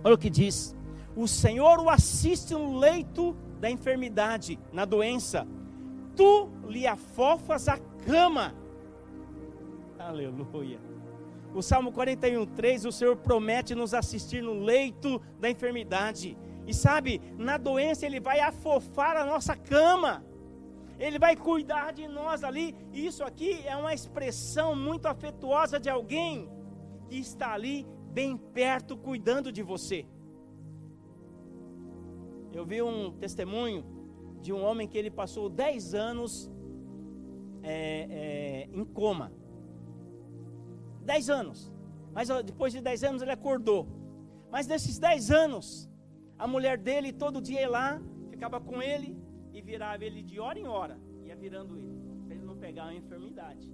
[0.03, 0.75] Olha o que diz:
[1.15, 5.47] O Senhor o assiste no leito da enfermidade, na doença,
[6.15, 8.53] tu lhe afofas a cama.
[9.97, 10.88] Aleluia.
[11.53, 16.37] O Salmo 41, 3, o Senhor promete nos assistir no leito da enfermidade.
[16.67, 20.23] E sabe, na doença Ele vai afofar a nossa cama.
[20.99, 22.75] Ele vai cuidar de nós ali.
[22.93, 26.49] Isso aqui é uma expressão muito afetuosa de alguém
[27.07, 30.05] que está ali bem perto cuidando de você.
[32.51, 33.83] Eu vi um testemunho
[34.41, 36.51] de um homem que ele passou 10 anos
[37.63, 39.31] é, é, em coma.
[41.09, 41.59] 10 anos.
[42.13, 43.81] Mas depois de 10 anos ele acordou.
[44.51, 45.89] Mas nesses 10 anos,
[46.37, 49.17] a mulher dele todo dia ia lá, ficava com ele
[49.51, 52.93] e virava ele de hora em hora, ia virando ele, para ele não pegar uma
[52.93, 53.65] enfermidade.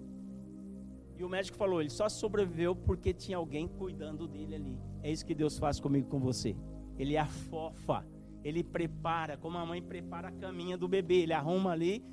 [1.18, 4.80] E o médico falou: ele só sobreviveu porque tinha alguém cuidando dele ali.
[5.04, 6.56] É isso que Deus faz comigo com você.
[6.98, 8.06] Ele afofa,
[8.44, 12.04] ele prepara, como a mãe prepara a caminha do bebê, ele arruma ali,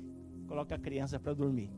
[0.47, 1.69] coloca a criança para dormir.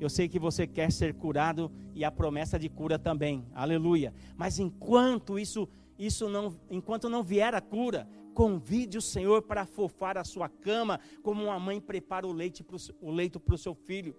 [0.00, 3.44] Eu sei que você quer ser curado e a promessa de cura também.
[3.54, 4.14] Aleluia.
[4.36, 10.16] Mas enquanto isso isso não, enquanto não vier a cura, convide o Senhor para afofar
[10.16, 13.74] a sua cama, como uma mãe prepara o, leite pro, o leito para o seu
[13.74, 14.14] filho.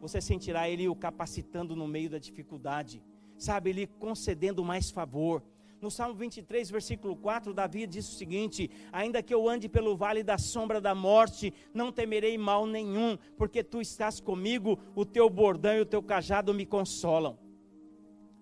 [0.00, 3.00] Você sentirá Ele o capacitando no meio da dificuldade,
[3.38, 5.44] sabe, Ele concedendo mais favor.
[5.84, 10.22] No Salmo 23, versículo 4, Davi diz o seguinte: Ainda que eu ande pelo vale
[10.22, 15.74] da sombra da morte, não temerei mal nenhum, porque tu estás comigo, o teu bordão
[15.74, 17.38] e o teu cajado me consolam.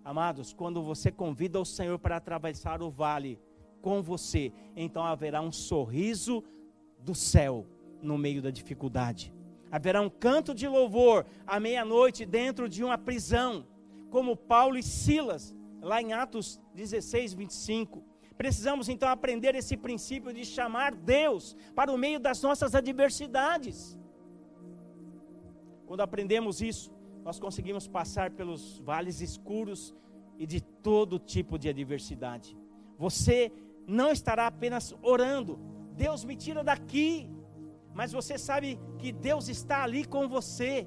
[0.05, 3.41] Amados, quando você convida o Senhor para atravessar o vale
[3.81, 6.45] com você, então haverá um sorriso
[7.01, 7.67] do céu,
[8.01, 9.35] no meio da dificuldade.
[9.69, 13.67] Haverá um canto de louvor à meia-noite dentro de uma prisão,
[14.11, 15.53] como Paulo e Silas,
[15.83, 18.03] lá em Atos 16, 25.
[18.37, 23.99] Precisamos então aprender esse princípio de chamar Deus para o meio das nossas adversidades.
[25.85, 26.91] Quando aprendemos isso,
[27.25, 29.95] nós conseguimos passar pelos vales escuros
[30.39, 32.57] e de todo tipo de adversidade.
[32.97, 33.53] Você
[33.87, 35.59] não estará apenas orando,
[35.95, 37.29] Deus me tira daqui,
[37.93, 40.87] mas você sabe que Deus está ali com você.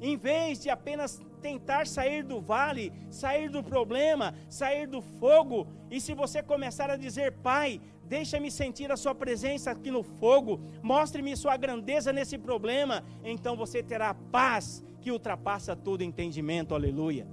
[0.00, 6.00] Em vez de apenas tentar sair do vale, sair do problema, sair do fogo, e
[6.00, 11.36] se você começar a dizer, Pai, deixa-me sentir a Sua presença aqui no fogo, mostre-me
[11.36, 17.26] Sua grandeza nesse problema, então você terá paz que ultrapassa todo entendimento, aleluia.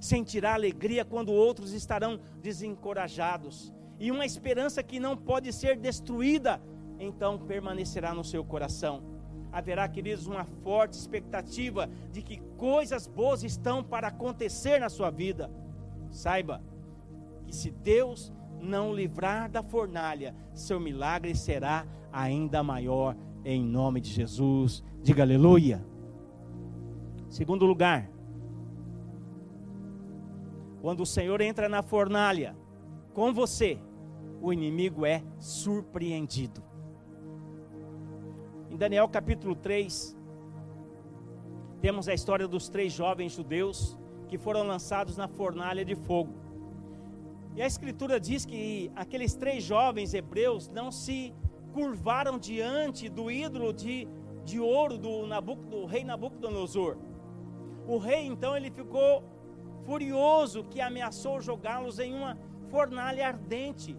[0.00, 6.60] Sentirá alegria quando outros estarão desencorajados, e uma esperança que não pode ser destruída,
[6.98, 9.15] então permanecerá no seu coração
[9.52, 15.50] haverá, queridos, uma forte expectativa de que coisas boas estão para acontecer na sua vida.
[16.10, 16.62] Saiba
[17.46, 24.10] que se Deus não livrar da fornalha, seu milagre será ainda maior em nome de
[24.10, 24.82] Jesus.
[25.02, 25.84] Diga aleluia.
[27.28, 28.10] Segundo lugar,
[30.80, 32.56] quando o Senhor entra na fornalha
[33.12, 33.78] com você,
[34.40, 36.62] o inimigo é surpreendido.
[38.76, 40.14] Em Daniel capítulo 3,
[41.80, 46.34] temos a história dos três jovens judeus que foram lançados na fornalha de fogo.
[47.54, 51.32] E a escritura diz que aqueles três jovens hebreus não se
[51.72, 54.06] curvaram diante do ídolo de,
[54.44, 55.26] de ouro do,
[55.70, 56.98] do rei Nabucodonosor.
[57.86, 59.24] O rei então ele ficou
[59.86, 62.36] furioso que ameaçou jogá-los em uma
[62.68, 63.96] fornalha ardente.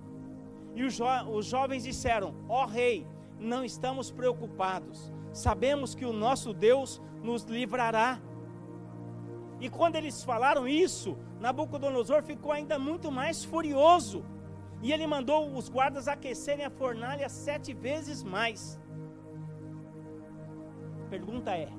[0.76, 3.08] E os, jo os jovens disseram: Ó oh, rei,
[3.40, 5.12] não estamos preocupados.
[5.32, 8.20] Sabemos que o nosso Deus nos livrará.
[9.60, 14.24] E quando eles falaram isso, Nabucodonosor ficou ainda muito mais furioso.
[14.82, 18.80] E ele mandou os guardas aquecerem a fornalha sete vezes mais.
[21.10, 21.70] Pergunta é: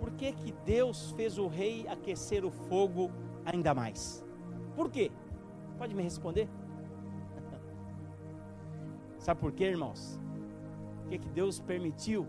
[0.00, 3.10] por que, que Deus fez o rei aquecer o fogo
[3.44, 4.24] ainda mais?
[4.74, 5.10] Por quê?
[5.78, 6.48] Pode me responder?
[9.18, 10.18] Sabe por quê, irmãos?
[11.06, 12.26] Que, que Deus permitiu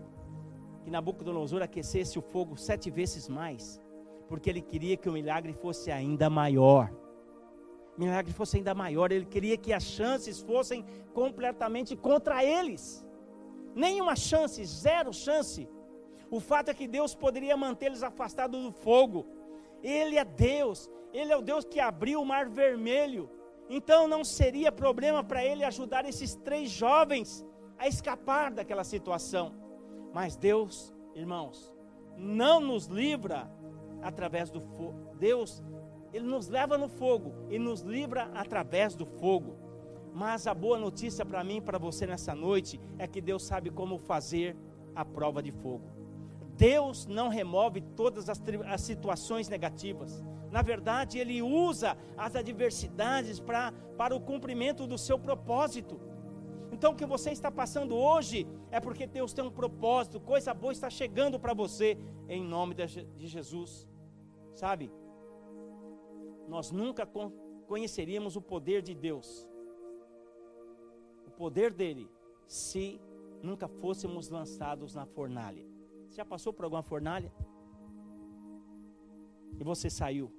[0.82, 3.80] que Nabucodonosor aquecesse o fogo sete vezes mais?
[4.28, 6.90] Porque ele queria que o milagre fosse ainda maior.
[7.96, 13.04] O milagre fosse ainda maior, ele queria que as chances fossem completamente contra eles.
[13.74, 15.68] Nenhuma chance, zero chance.
[16.30, 19.26] O fato é que Deus poderia mantê-los afastados do fogo.
[19.82, 23.30] Ele é Deus, Ele é o Deus que abriu o mar vermelho.
[23.68, 27.44] Então não seria problema para ele ajudar esses três jovens
[27.78, 29.54] a escapar daquela situação.
[30.12, 31.72] Mas Deus, irmãos,
[32.16, 33.50] não nos livra
[34.02, 35.14] através do fogo.
[35.18, 35.62] Deus,
[36.12, 39.56] Ele nos leva no fogo e nos livra através do fogo.
[40.12, 43.70] Mas a boa notícia para mim e para você nessa noite é que Deus sabe
[43.70, 44.56] como fazer
[44.94, 45.84] a prova de fogo.
[46.56, 50.24] Deus não remove todas as, as situações negativas.
[50.50, 56.00] Na verdade, Ele usa as adversidades pra, para o cumprimento do seu propósito.
[56.78, 60.72] Então o que você está passando hoje é porque Deus tem um propósito, coisa boa
[60.72, 63.88] está chegando para você em nome de Jesus.
[64.54, 64.88] Sabe?
[66.46, 67.04] Nós nunca
[67.66, 69.50] conheceríamos o poder de Deus.
[71.26, 72.08] O poder dele
[72.46, 73.00] se
[73.42, 75.66] nunca fôssemos lançados na fornalha.
[76.06, 77.32] Você já passou por alguma fornalha?
[79.58, 80.32] E você saiu.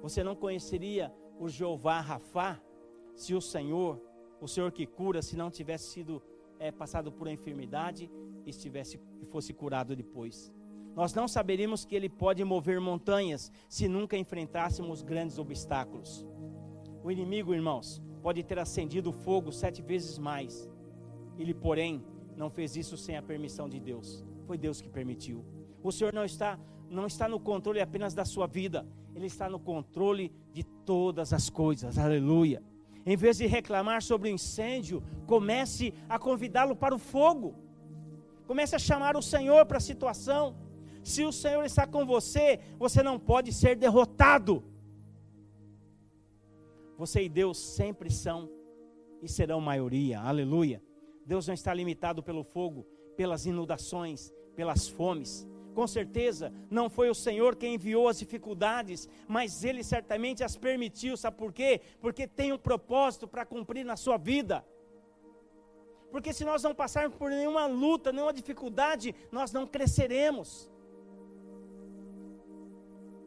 [0.00, 2.58] Você não conheceria o Jeová Rafá
[3.14, 4.07] se o Senhor
[4.40, 6.22] o Senhor que cura, se não tivesse sido
[6.58, 8.10] é, passado por uma enfermidade
[8.44, 10.52] e estivesse e fosse curado depois.
[10.94, 16.26] Nós não saberíamos que Ele pode mover montanhas se nunca enfrentássemos grandes obstáculos.
[17.04, 20.68] O inimigo, irmãos, pode ter acendido fogo sete vezes mais.
[21.38, 22.04] Ele, porém,
[22.36, 24.24] não fez isso sem a permissão de Deus.
[24.44, 25.44] Foi Deus que permitiu.
[25.82, 26.58] O Senhor não está,
[26.90, 31.48] não está no controle apenas da sua vida, Ele está no controle de todas as
[31.48, 31.96] coisas.
[31.96, 32.62] Aleluia.
[33.10, 37.48] Em vez de reclamar sobre o incêndio, comece a convidá-lo para o fogo.
[38.46, 40.44] Comece a chamar o Senhor para a situação.
[41.02, 44.62] Se o Senhor está com você, você não pode ser derrotado.
[46.98, 48.40] Você e Deus sempre são
[49.22, 50.20] e serão maioria.
[50.20, 50.82] Aleluia.
[51.24, 57.14] Deus não está limitado pelo fogo, pelas inundações, pelas fomes com certeza não foi o
[57.14, 61.80] Senhor quem enviou as dificuldades, mas Ele certamente as permitiu, sabe por quê?
[62.00, 64.66] Porque tem um propósito para cumprir na sua vida.
[66.10, 70.68] Porque se nós não passarmos por nenhuma luta, nenhuma dificuldade, nós não cresceremos.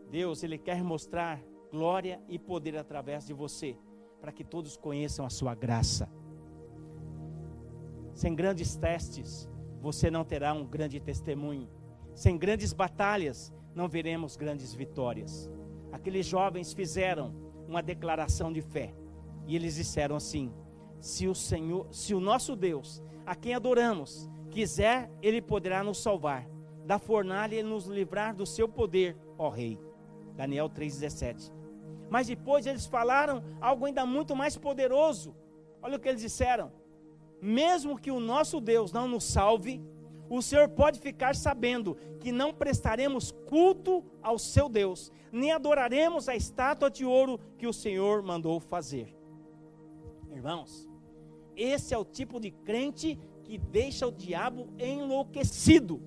[0.09, 3.77] Deus, Ele quer mostrar glória e poder através de você,
[4.19, 6.11] para que todos conheçam a sua graça.
[8.13, 11.79] Sem grandes testes, você não terá um grande testemunho.
[12.21, 15.49] Sem grandes batalhas, não veremos grandes vitórias.
[15.91, 17.33] Aqueles jovens fizeram
[17.67, 18.93] uma declaração de fé.
[19.47, 20.53] E eles disseram assim:
[20.99, 26.47] se o Senhor, se o nosso Deus, a quem adoramos, quiser, ele poderá nos salvar
[26.85, 29.79] da fornalha e nos livrar do seu poder, ó rei.
[30.35, 31.51] Daniel 3:17.
[32.07, 35.35] Mas depois eles falaram algo ainda muito mais poderoso.
[35.81, 36.71] Olha o que eles disseram:
[37.41, 39.81] mesmo que o nosso Deus não nos salve,
[40.37, 46.35] o Senhor pode ficar sabendo que não prestaremos culto ao seu Deus, nem adoraremos a
[46.35, 49.13] estátua de ouro que o Senhor mandou fazer.
[50.29, 50.87] Irmãos,
[51.53, 56.01] esse é o tipo de crente que deixa o diabo enlouquecido.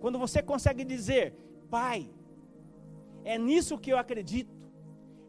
[0.00, 1.36] Quando você consegue dizer,
[1.70, 2.10] Pai,
[3.22, 4.52] é nisso que eu acredito,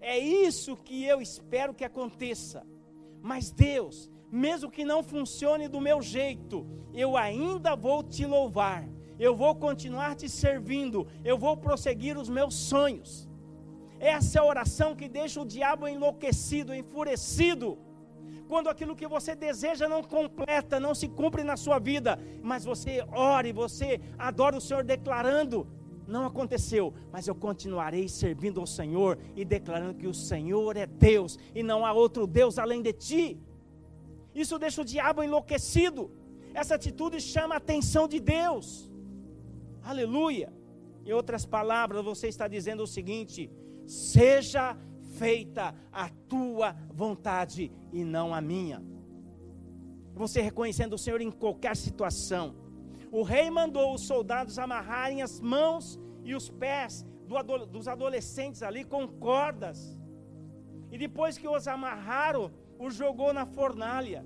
[0.02, 2.66] é isso que eu espero que aconteça.
[3.22, 8.88] Mas Deus, mesmo que não funcione do meu jeito, eu ainda vou te louvar,
[9.20, 13.30] eu vou continuar te servindo, eu vou prosseguir os meus sonhos.
[14.00, 17.78] Essa é a oração que deixa o diabo enlouquecido, enfurecido.
[18.48, 23.04] Quando aquilo que você deseja não completa, não se cumpre na sua vida, mas você
[23.12, 25.68] ora e você adora o Senhor declarando:
[26.08, 31.40] não aconteceu, mas eu continuarei servindo ao Senhor e declarando que o Senhor é Deus
[31.54, 33.40] e não há outro Deus além de ti.
[34.44, 36.12] Isso deixa o diabo enlouquecido.
[36.54, 38.92] Essa atitude chama a atenção de Deus.
[39.82, 40.54] Aleluia.
[41.06, 43.50] Em outras palavras, você está dizendo o seguinte:
[43.88, 44.78] seja
[45.18, 48.84] feita a tua vontade e não a minha.
[50.14, 52.66] Você reconhecendo o Senhor em qualquer situação
[53.18, 58.84] o rei mandou os soldados amarrarem as mãos e os pés do, dos adolescentes ali
[58.84, 59.98] com cordas.
[60.92, 64.26] E depois que os amarraram, os jogou na fornalha.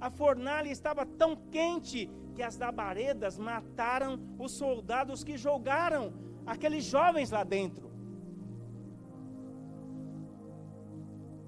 [0.00, 6.12] A fornalha estava tão quente que as labaredas mataram os soldados que jogaram
[6.46, 7.90] aqueles jovens lá dentro.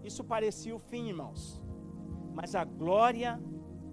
[0.03, 1.62] Isso parecia o fim, irmãos.
[2.35, 3.40] Mas a glória,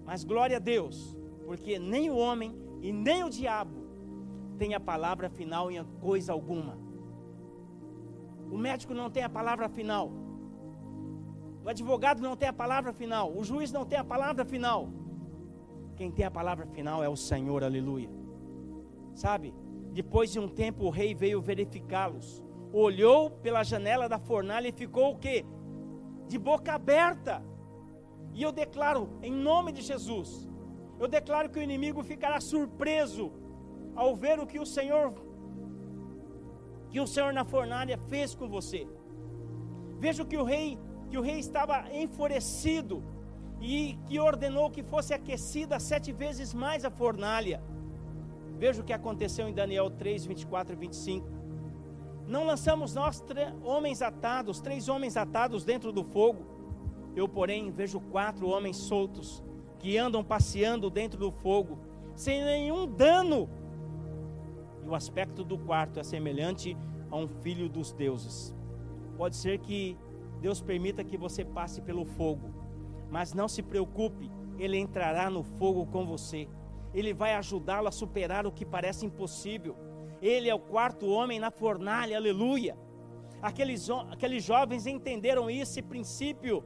[0.06, 3.88] mas glória a Deus, porque nem o homem e nem o diabo
[4.58, 6.78] tem a palavra final em coisa alguma.
[8.52, 10.12] O médico não tem a palavra final.
[11.68, 13.30] O advogado não tem a palavra final.
[13.36, 14.88] O juiz não tem a palavra final.
[15.98, 18.10] Quem tem a palavra final é o Senhor, aleluia.
[19.14, 19.54] Sabe?
[19.92, 22.42] Depois de um tempo o rei veio verificá-los.
[22.72, 25.46] Olhou pela janela da fornalha e ficou o quê?
[26.30, 27.44] De boca aberta.
[28.34, 30.48] E eu declaro em nome de Jesus,
[30.98, 33.30] eu declaro que o inimigo ficará surpreso
[33.94, 35.14] ao ver o que o Senhor
[36.90, 38.88] que o Senhor na fornalha fez com você.
[40.00, 43.04] Veja que o rei, que o rei estava enfurecido
[43.62, 47.62] e que ordenou que fosse aquecida sete vezes mais a fornalha.
[48.58, 51.28] Veja o que aconteceu em Daniel 3, 24 e 25.
[52.28, 53.24] Não lançamos nós
[53.64, 56.46] homens atados, três homens atados dentro do fogo.
[57.16, 59.44] Eu, porém, vejo quatro homens soltos
[59.80, 61.80] que andam passeando dentro do fogo,
[62.16, 63.50] sem nenhum dano.
[64.84, 66.76] E o aspecto do quarto é semelhante
[67.10, 68.54] a um filho dos deuses.
[69.18, 69.98] Pode ser que
[70.42, 72.50] Deus permita que você passe pelo fogo,
[73.10, 76.48] mas não se preocupe, Ele entrará no fogo com você.
[76.94, 79.76] Ele vai ajudá-lo a superar o que parece impossível.
[80.22, 82.78] Ele é o quarto homem na fornalha, aleluia.
[83.42, 86.64] Aqueles, aqueles jovens entenderam esse princípio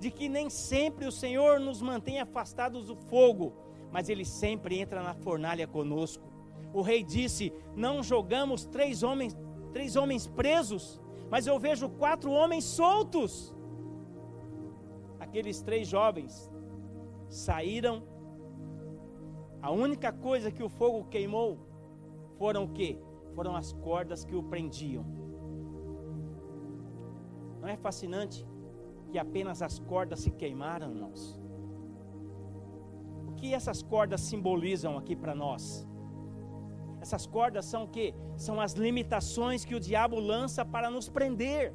[0.00, 3.52] de que nem sempre o Senhor nos mantém afastados do fogo,
[3.92, 6.24] mas Ele sempre entra na fornalha conosco.
[6.72, 9.36] O rei disse: Não jogamos três homens,
[9.72, 11.00] três homens presos,
[11.30, 13.54] mas eu vejo quatro homens soltos.
[15.20, 16.50] Aqueles três jovens
[17.28, 18.02] saíram.
[19.60, 21.58] A única coisa que o fogo queimou
[22.38, 22.98] foram o que?
[23.34, 25.04] Foram as cordas que o prendiam.
[27.60, 28.46] Não é fascinante?
[29.10, 31.40] que apenas as cordas se queimaram, irmãos.
[33.26, 35.87] O que essas cordas simbolizam aqui para nós?
[37.08, 38.14] Essas cordas são o que?
[38.36, 41.72] São as limitações que o diabo lança para nos prender.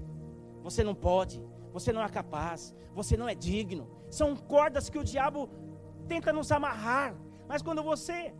[0.62, 3.90] Você não pode, você não é capaz, você não é digno.
[4.12, 5.50] São cordas que o diabo
[6.08, 7.16] tenta nos amarrar.
[7.48, 8.32] Mas quando você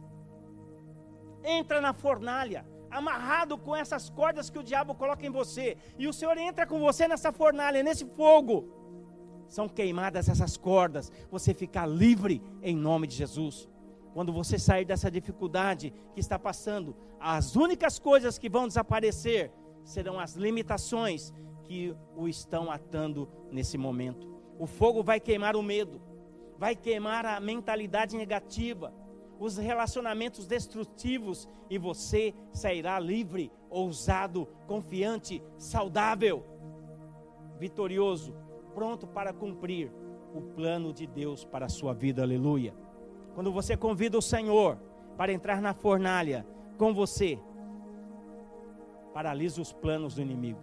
[1.44, 6.14] entra na fornalha, amarrado com essas cordas que o diabo coloca em você, e o
[6.14, 8.70] Senhor entra com você nessa fornalha, nesse fogo,
[9.48, 13.68] são queimadas essas cordas, você fica livre em nome de Jesus.
[14.14, 19.52] Quando você sair dessa dificuldade que está passando, as únicas coisas que vão desaparecer
[19.84, 21.34] serão as limitações
[21.64, 24.32] que o estão atando nesse momento.
[24.60, 26.00] O fogo vai queimar o medo,
[26.60, 28.94] vai queimar a mentalidade negativa,
[29.40, 36.46] os relacionamentos destrutivos e você sairá livre, ousado, confiante, saudável,
[37.60, 38.36] vitorioso,
[38.76, 39.92] pronto para cumprir
[40.34, 42.22] o plano de Deus para a sua vida.
[42.22, 42.83] Aleluia.
[43.34, 44.78] Quando você convida o Senhor
[45.18, 46.46] para entrar na fornalha
[46.78, 47.40] com você,
[49.14, 50.60] paralisa os planos do inimigo.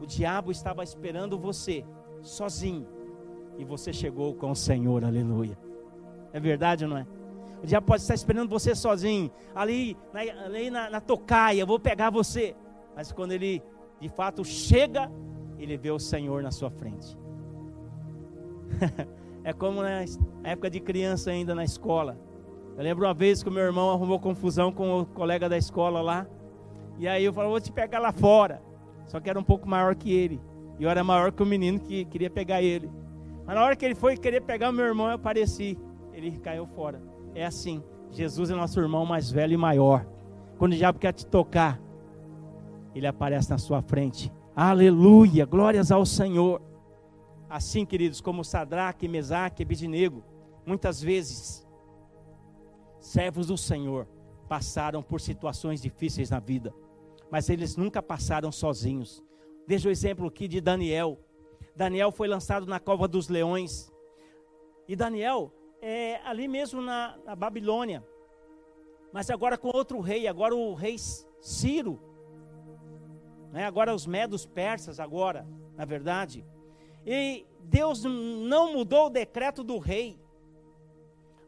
[0.00, 1.84] O diabo estava esperando você
[2.22, 2.86] sozinho
[3.56, 5.58] e você chegou com o Senhor, aleluia.
[6.32, 7.06] É verdade ou não é?
[7.62, 12.10] O diabo pode estar esperando você sozinho, ali, na, ali na, na tocaia, vou pegar
[12.10, 12.54] você.
[12.94, 13.62] Mas quando ele
[14.00, 15.10] de fato chega,
[15.58, 17.18] ele vê o Senhor na sua frente.
[19.48, 20.04] é como na
[20.44, 22.18] época de criança ainda na escola.
[22.76, 26.02] Eu lembro uma vez que o meu irmão arrumou confusão com o colega da escola
[26.02, 26.26] lá.
[26.98, 28.60] E aí eu falei, vou te pegar lá fora.
[29.06, 30.38] Só que era um pouco maior que ele.
[30.78, 32.90] E eu era maior que o menino que queria pegar ele.
[33.46, 35.78] Mas na hora que ele foi querer pegar o meu irmão, eu apareci.
[36.12, 37.00] Ele caiu fora.
[37.34, 37.82] É assim.
[38.10, 40.04] Jesus é nosso irmão mais velho e maior.
[40.58, 41.80] Quando o diabo quer te tocar,
[42.94, 44.30] ele aparece na sua frente.
[44.54, 46.60] Aleluia, glórias ao Senhor.
[47.48, 50.22] Assim, queridos, como Sadraque, Mesaque e Abidinego,
[50.66, 51.66] muitas vezes
[53.00, 54.06] servos do Senhor
[54.48, 56.74] passaram por situações difíceis na vida,
[57.30, 59.22] mas eles nunca passaram sozinhos.
[59.66, 61.18] Veja o exemplo aqui de Daniel.
[61.74, 63.92] Daniel foi lançado na cova dos leões.
[64.86, 68.04] E Daniel é ali mesmo na, na Babilônia.
[69.12, 70.96] Mas agora com outro rei, agora o rei
[71.40, 72.00] Ciro.
[73.52, 73.64] Né?
[73.64, 75.46] Agora os medos persas, agora,
[75.76, 76.44] na verdade.
[77.10, 80.20] E Deus não mudou o decreto do rei.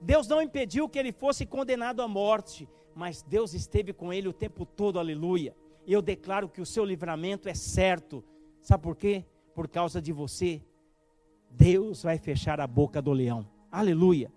[0.00, 4.32] Deus não impediu que ele fosse condenado à morte, mas Deus esteve com ele o
[4.32, 5.54] tempo todo, aleluia.
[5.86, 8.24] Eu declaro que o seu livramento é certo.
[8.62, 9.22] Sabe por quê?
[9.54, 10.62] Por causa de você.
[11.50, 13.46] Deus vai fechar a boca do leão.
[13.70, 14.32] Aleluia.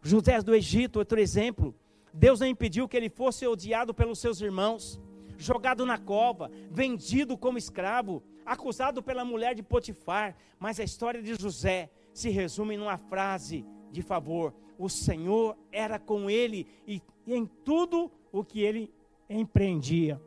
[0.00, 1.74] José do Egito, outro exemplo.
[2.14, 5.00] Deus não impediu que ele fosse odiado pelos seus irmãos,
[5.36, 10.36] jogado na cova, vendido como escravo, acusado pela mulher de Potifar.
[10.58, 16.30] Mas a história de José se resume numa frase de favor: o Senhor era com
[16.30, 18.92] ele e, em tudo o que ele
[19.28, 20.20] empreendia.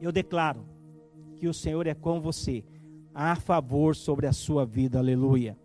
[0.00, 0.66] Eu declaro
[1.36, 2.64] que o Senhor é com você,
[3.14, 5.58] a favor sobre a sua vida, aleluia.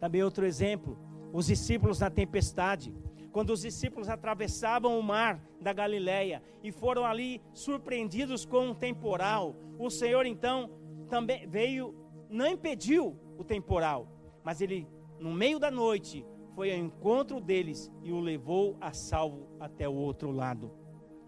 [0.00, 0.98] Também outro exemplo,
[1.32, 2.94] os discípulos na tempestade.
[3.38, 9.54] Quando os discípulos atravessavam o mar da Galileia e foram ali surpreendidos com um temporal,
[9.78, 10.68] o Senhor então
[11.08, 11.94] também veio,
[12.28, 14.08] não impediu o temporal,
[14.42, 14.88] mas ele,
[15.20, 16.26] no meio da noite,
[16.56, 20.72] foi ao encontro deles e o levou a salvo até o outro lado.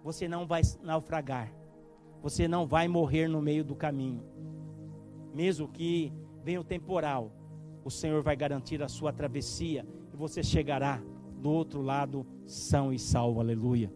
[0.03, 1.55] Você não vai naufragar.
[2.21, 4.25] Você não vai morrer no meio do caminho.
[5.33, 7.31] Mesmo que venha o temporal,
[7.85, 11.01] o Senhor vai garantir a sua travessia e você chegará
[11.41, 13.41] do outro lado são e salvo.
[13.41, 13.93] Aleluia.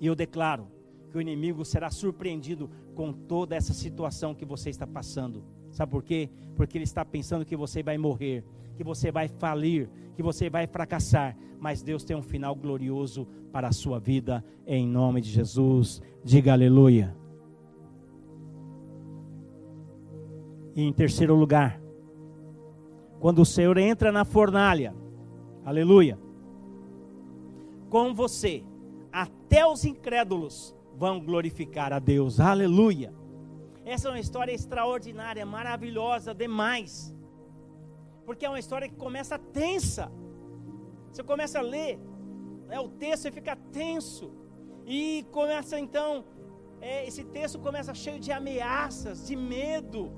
[0.00, 0.68] E eu declaro
[1.10, 5.42] que o inimigo será surpreendido com toda essa situação que você está passando.
[5.70, 6.28] Sabe por quê?
[6.54, 10.66] Porque ele está pensando que você vai morrer que você vai falir, que você vai
[10.66, 16.02] fracassar, mas Deus tem um final glorioso para a sua vida, em nome de Jesus.
[16.22, 17.16] Diga aleluia.
[20.74, 21.80] E em terceiro lugar,
[23.20, 24.94] quando o Senhor entra na fornalha,
[25.64, 26.18] aleluia,
[27.94, 28.64] com você,
[29.12, 33.14] até os incrédulos vão glorificar a Deus, aleluia.
[33.84, 37.14] Essa é uma história extraordinária, maravilhosa demais
[38.24, 40.10] porque é uma história que começa tensa.
[41.12, 41.98] Você começa a ler
[42.66, 44.32] né, o texto e fica tenso.
[44.86, 46.24] E começa então,
[46.80, 50.12] é, esse texto começa cheio de ameaças, de medo.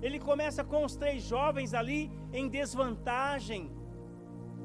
[0.00, 3.70] Ele começa com os três jovens ali em desvantagem.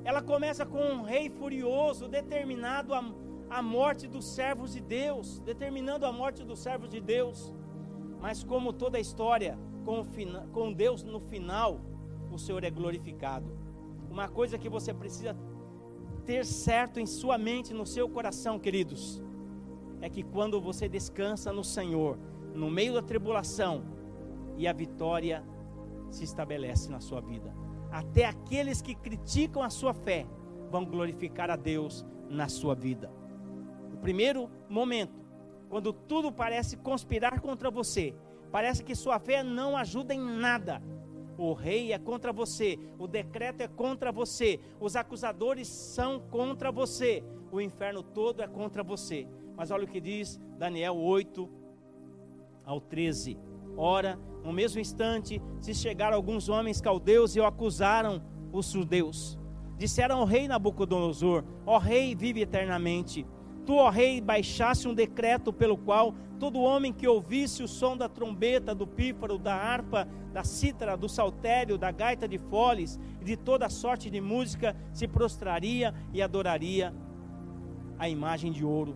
[0.07, 3.03] Ela começa com um rei furioso, determinado a,
[3.49, 7.53] a morte dos servos de Deus, determinando a morte dos servos de Deus.
[8.21, 10.01] Mas como toda a história, com,
[10.53, 11.81] com Deus no final,
[12.31, 13.51] o Senhor é glorificado.
[14.09, 15.35] Uma coisa que você precisa
[16.25, 19.21] ter certo em sua mente, no seu coração, queridos,
[19.99, 22.17] é que quando você descansa no Senhor,
[22.53, 23.83] no meio da tribulação,
[24.55, 25.43] e a vitória
[26.09, 27.66] se estabelece na sua vida.
[27.91, 30.25] Até aqueles que criticam a sua fé
[30.69, 33.11] vão glorificar a Deus na sua vida.
[33.93, 35.25] O primeiro momento,
[35.69, 38.13] quando tudo parece conspirar contra você,
[38.51, 40.81] parece que sua fé não ajuda em nada,
[41.37, 47.23] O rei é contra você, o decreto é contra você, os acusadores são contra você,
[47.51, 49.27] o inferno todo é contra você.
[49.55, 51.47] Mas olha o que diz Daniel 8
[52.65, 53.37] ao 13.
[53.77, 58.21] Ora, no mesmo instante, se chegaram alguns homens caldeus e o acusaram
[58.53, 59.37] os judeus.
[59.77, 63.27] Disseram ao rei Nabucodonosor: Ó rei, vive eternamente.
[63.65, 68.07] Tu, ó rei, baixaste um decreto pelo qual todo homem que ouvisse o som da
[68.07, 73.35] trombeta, do pífaro, da harpa, da cítara, do saltério, da gaita de foles e de
[73.35, 76.95] toda sorte de música se prostraria e adoraria
[77.99, 78.95] a imagem de ouro.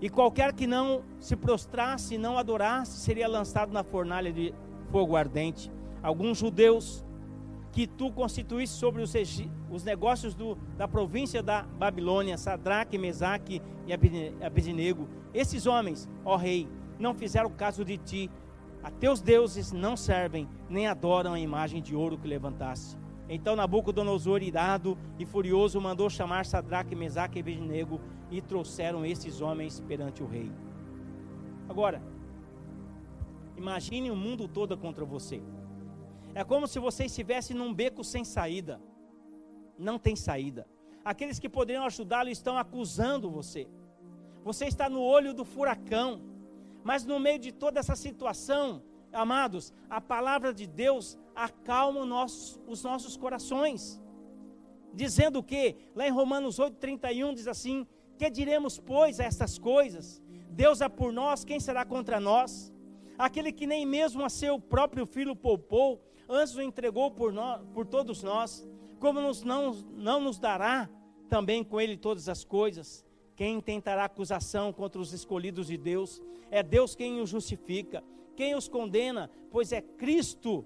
[0.00, 4.52] E qualquer que não se prostrasse e não adorasse seria lançado na fornalha de
[4.90, 5.72] fogo ardente.
[6.02, 7.04] Alguns judeus
[7.72, 9.14] que tu constituísse sobre os,
[9.70, 13.92] os negócios do, da província da Babilônia, Sadraque, Mesaque e
[14.42, 15.08] Abednego.
[15.34, 16.68] Esses homens, ó rei,
[16.98, 18.30] não fizeram caso de ti.
[18.82, 22.96] A teus deuses não servem, nem adoram a imagem de ouro que levantaste.
[23.28, 29.80] Então Nabucodonosor, irado e furioso, mandou chamar Sadraque, Mesaque e Abednego e trouxeram esses homens
[29.80, 30.50] perante o rei.
[31.68, 32.02] Agora,
[33.56, 35.42] imagine o mundo todo contra você.
[36.34, 38.80] É como se você estivesse num beco sem saída.
[39.78, 40.66] Não tem saída.
[41.04, 43.66] Aqueles que poderiam ajudá-lo estão acusando você.
[44.44, 46.20] Você está no olho do furacão.
[46.84, 52.00] Mas no meio de toda essa situação, amados, a palavra de Deus acalma
[52.66, 54.00] os nossos corações.
[54.94, 55.76] Dizendo o que?
[55.94, 57.86] Lá em Romanos 8,31 diz assim:
[58.18, 60.22] Que diremos, pois, a estas coisas?
[60.50, 62.72] Deus é por nós, quem será contra nós?
[63.18, 67.86] Aquele que nem mesmo a seu próprio filho poupou, antes o entregou por, nós, por
[67.86, 68.66] todos nós,
[68.98, 70.88] como nos, não, não nos dará
[71.28, 73.04] também com ele todas as coisas?
[73.34, 76.22] Quem tentará acusação contra os escolhidos de Deus?
[76.50, 78.02] É Deus quem os justifica.
[78.34, 79.30] Quem os condena?
[79.50, 80.64] Pois é Cristo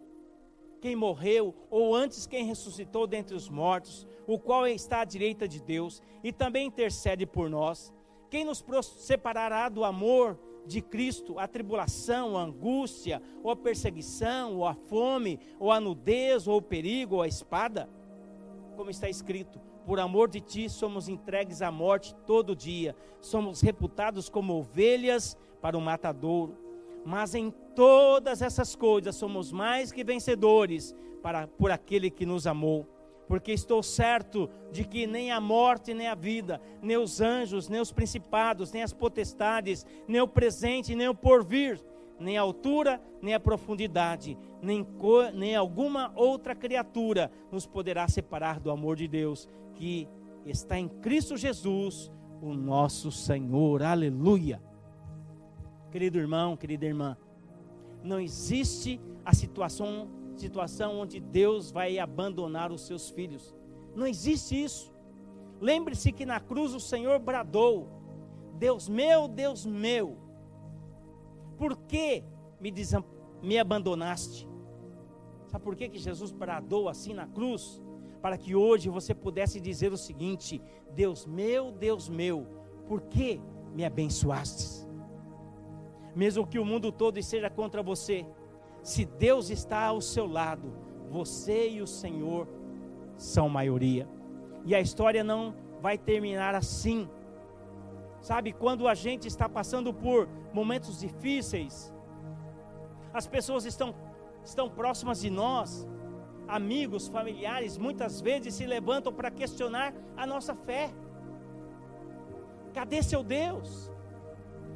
[0.81, 5.61] quem morreu, ou antes quem ressuscitou dentre os mortos, o qual está à direita de
[5.61, 7.93] Deus e também intercede por nós.
[8.31, 14.67] Quem nos separará do amor de Cristo, a tribulação, a angústia, ou a perseguição, ou
[14.67, 17.89] a fome, ou a nudez, ou o perigo, ou a espada?
[18.77, 24.29] Como está escrito: por amor de ti somos entregues à morte todo dia, somos reputados
[24.29, 26.70] como ovelhas para o matadouro.
[27.05, 32.89] Mas em todas essas coisas somos mais que vencedores para, por aquele que nos amou
[33.31, 37.81] porque estou certo de que nem a morte, nem a vida, nem os anjos, nem
[37.81, 41.81] os principados, nem as potestades, nem o presente, nem o porvir,
[42.19, 44.85] nem a altura, nem a profundidade, nem,
[45.33, 50.09] nem alguma outra criatura nos poderá separar do amor de Deus, que
[50.45, 52.11] está em Cristo Jesus,
[52.43, 53.85] o nosso Senhor.
[53.85, 54.61] Aleluia.
[55.91, 57.17] Querido irmão, querida irmã,
[58.03, 60.09] não existe a situação
[60.41, 63.55] situação onde Deus vai abandonar os seus filhos.
[63.95, 64.93] Não existe isso.
[65.61, 67.89] Lembre-se que na cruz o Senhor bradou:
[68.59, 70.17] Deus meu, Deus meu,
[71.59, 72.25] por que
[72.59, 72.73] me,
[73.43, 74.49] me abandonaste?
[75.47, 77.83] Sabe por que, que Jesus bradou assim na cruz?
[78.23, 80.63] Para que hoje você pudesse dizer o seguinte:
[80.95, 82.47] Deus meu, Deus meu,
[82.87, 83.41] por que
[83.75, 84.80] me abençoastes?
[86.15, 88.27] Mesmo que o mundo todo esteja contra você,
[88.83, 90.73] se Deus está ao seu lado,
[91.09, 92.49] você e o Senhor
[93.17, 94.09] são maioria.
[94.65, 97.09] E a história não vai terminar assim.
[98.21, 101.93] Sabe, quando a gente está passando por momentos difíceis,
[103.13, 103.95] as pessoas estão,
[104.45, 105.87] estão próximas de nós,
[106.47, 110.91] amigos, familiares, muitas vezes se levantam para questionar a nossa fé.
[112.75, 113.91] Cadê seu Deus?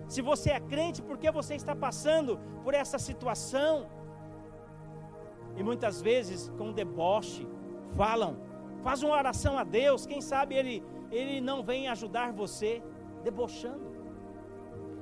[0.08, 3.86] Se você é crente, por que você está passando por essa situação?
[5.56, 7.46] E muitas vezes, com deboche,
[7.94, 8.36] falam:
[8.82, 12.82] faz uma oração a Deus, quem sabe Ele, ele não vem ajudar você,
[13.22, 13.94] debochando.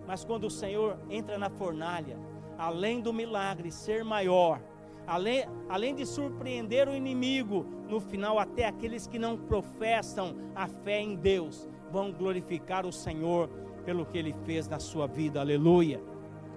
[0.07, 2.19] Mas quando o Senhor entra na fornalha,
[2.59, 4.61] além do milagre ser maior,
[5.07, 11.01] além, além de surpreender o inimigo, no final, até aqueles que não professam a fé
[11.01, 13.51] em Deus, vão glorificar o Senhor
[13.85, 16.01] pelo que ele fez na sua vida, aleluia.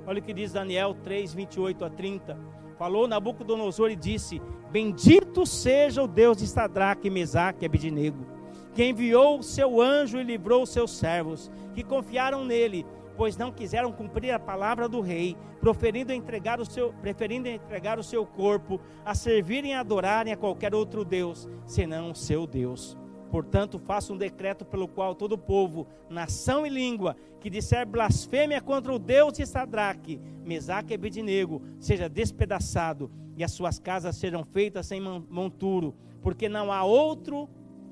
[0.07, 2.38] Olha o que diz Daniel 3, 28 a 30.
[2.78, 8.26] Falou Nabucodonosor e disse: Bendito seja o Deus de Sadraque, Mesaque e Abednego,
[8.73, 13.51] que enviou o seu anjo e livrou os seus servos, que confiaram nele, pois não
[13.51, 18.80] quiseram cumprir a palavra do rei, proferindo entregar o seu, preferindo entregar o seu corpo
[19.03, 22.97] a servirem e adorarem a qualquer outro Deus, senão o seu Deus.
[23.36, 28.94] Portanto, faça um decreto pelo qual todo povo, nação e língua que disser blasfêmia contra
[28.94, 34.86] o Deus de Sadraque, Mesaque e Abednego seja despedaçado e as suas casas sejam feitas
[34.86, 37.50] sem monturo, porque não há outro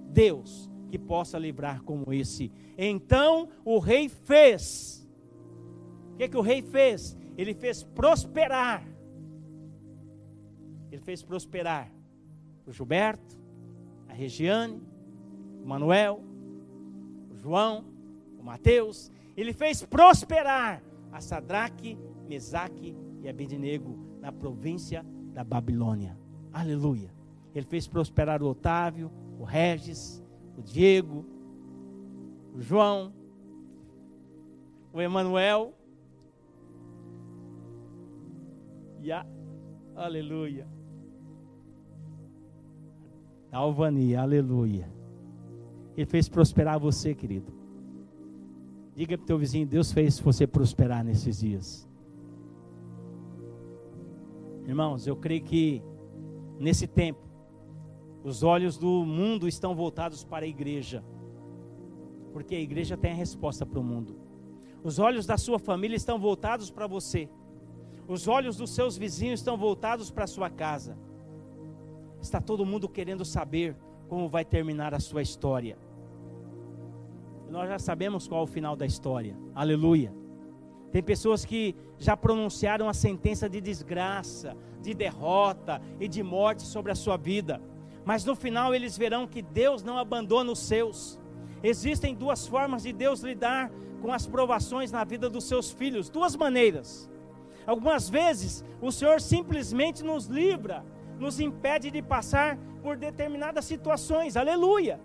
[0.08, 2.50] Deus que possa livrar como esse.
[2.78, 5.06] Então o rei fez.
[6.14, 7.18] O que, que o rei fez?
[7.38, 8.82] Ele fez prosperar.
[10.89, 11.91] Ele fez prosperar
[12.66, 13.38] o Gilberto,
[14.08, 14.93] a Regiane,
[15.64, 16.22] o Manuel,
[17.32, 17.86] o João,
[18.38, 19.11] o Mateus.
[19.36, 21.97] Ele fez prosperar a Sadraque,
[22.28, 26.18] Mesaque e Abednego na província da Babilônia.
[26.51, 27.11] Aleluia.
[27.55, 30.24] Ele fez prosperar o Otávio, o Regis,
[30.57, 31.26] o Diego,
[32.53, 33.14] o João,
[34.91, 35.74] o Emanuel
[39.01, 39.26] e a
[39.95, 40.68] Aleluia.
[43.51, 44.91] Alvania, aleluia.
[45.96, 47.54] Ele fez prosperar você, querido.
[48.96, 51.89] Diga para o teu vizinho, Deus fez você prosperar nesses dias.
[54.66, 55.84] Irmãos, eu creio que
[56.60, 57.22] nesse tempo,
[58.24, 61.04] os olhos do mundo estão voltados para a igreja,
[62.32, 64.16] porque a igreja tem a resposta para o mundo.
[64.84, 67.30] Os olhos da sua família estão voltados para você,
[68.08, 70.98] os olhos dos seus vizinhos estão voltados para a sua casa.
[72.22, 73.76] Está todo mundo querendo saber
[74.08, 75.78] como vai terminar a sua história.
[77.54, 79.38] Nós já sabemos qual é o final da história.
[79.54, 80.12] Aleluia.
[80.91, 86.91] Tem pessoas que já pronunciaram a sentença de desgraça, de derrota e de morte sobre
[86.91, 87.62] a sua vida.
[88.04, 91.20] Mas no final eles verão que Deus não abandona os seus.
[91.62, 96.36] Existem duas formas de Deus lidar com as provações na vida dos seus filhos, duas
[96.36, 97.08] maneiras.
[97.68, 100.84] Algumas vezes o Senhor simplesmente nos livra,
[101.20, 104.36] nos impede de passar por determinadas situações.
[104.36, 104.99] Aleluia!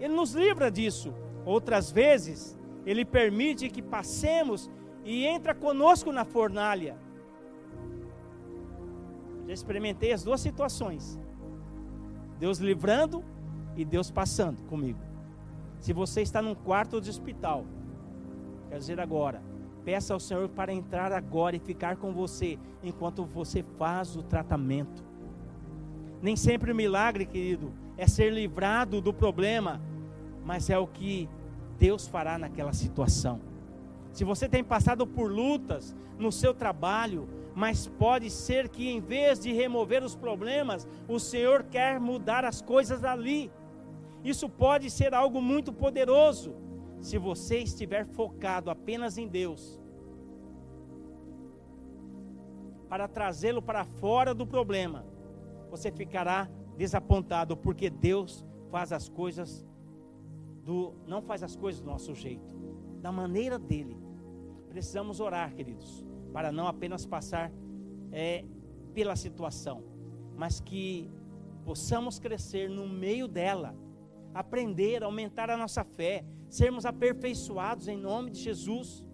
[0.00, 1.12] Ele nos livra disso.
[1.44, 4.70] Outras vezes, ele permite que passemos
[5.04, 6.96] e entra conosco na fornalha.
[9.46, 11.18] Já experimentei as duas situações.
[12.38, 13.24] Deus livrando
[13.76, 15.00] e Deus passando comigo.
[15.80, 17.64] Se você está num quarto de hospital,
[18.68, 19.42] quer dizer agora,
[19.84, 25.04] peça ao Senhor para entrar agora e ficar com você enquanto você faz o tratamento.
[26.20, 29.80] Nem sempre o milagre, querido, é ser livrado do problema,
[30.44, 31.28] mas é o que
[31.78, 33.40] Deus fará naquela situação.
[34.12, 39.38] Se você tem passado por lutas no seu trabalho, mas pode ser que em vez
[39.40, 43.50] de remover os problemas, o Senhor quer mudar as coisas ali.
[44.22, 46.54] Isso pode ser algo muito poderoso
[47.00, 49.80] se você estiver focado apenas em Deus.
[52.88, 55.04] Para trazê-lo para fora do problema,
[55.70, 59.66] você ficará desapontado, porque Deus faz as coisas
[60.64, 62.54] do não faz as coisas do nosso jeito,
[63.00, 63.96] da maneira dele.
[64.68, 67.52] Precisamos orar, queridos, para não apenas passar
[68.10, 68.44] é,
[68.94, 69.82] pela situação,
[70.36, 71.10] mas que
[71.64, 73.74] possamos crescer no meio dela,
[74.34, 79.04] aprender, aumentar a nossa fé, sermos aperfeiçoados em nome de Jesus.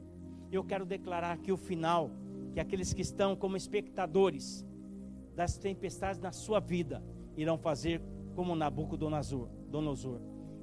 [0.51, 2.11] Eu quero declarar aqui o final,
[2.53, 4.65] que aqueles que estão como espectadores
[5.35, 7.03] das tempestades na sua vida
[7.37, 8.03] irão fazer
[8.35, 9.49] como Nabucodonosor.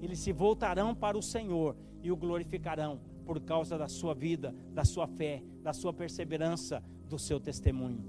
[0.01, 4.85] Eles se voltarão para o Senhor e o glorificarão por causa da sua vida, da
[4.85, 8.03] sua fé, da sua perseverança, do seu testemunho.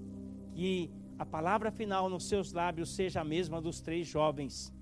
[0.54, 4.72] Que a palavra final nos seus lábios seja a mesma dos três jovens.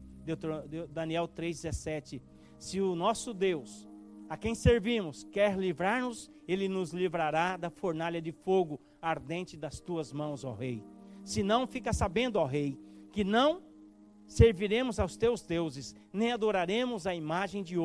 [0.90, 2.20] Daniel 3,17.
[2.58, 3.88] Se o nosso Deus,
[4.28, 10.12] a quem servimos, quer livrar-nos, ele nos livrará da fornalha de fogo ardente das tuas
[10.12, 10.82] mãos, ó Rei.
[11.24, 12.78] Se não, fica sabendo, ó Rei,
[13.12, 13.62] que não
[14.26, 17.78] serviremos aos teus deuses, nem adoraremos a imagem de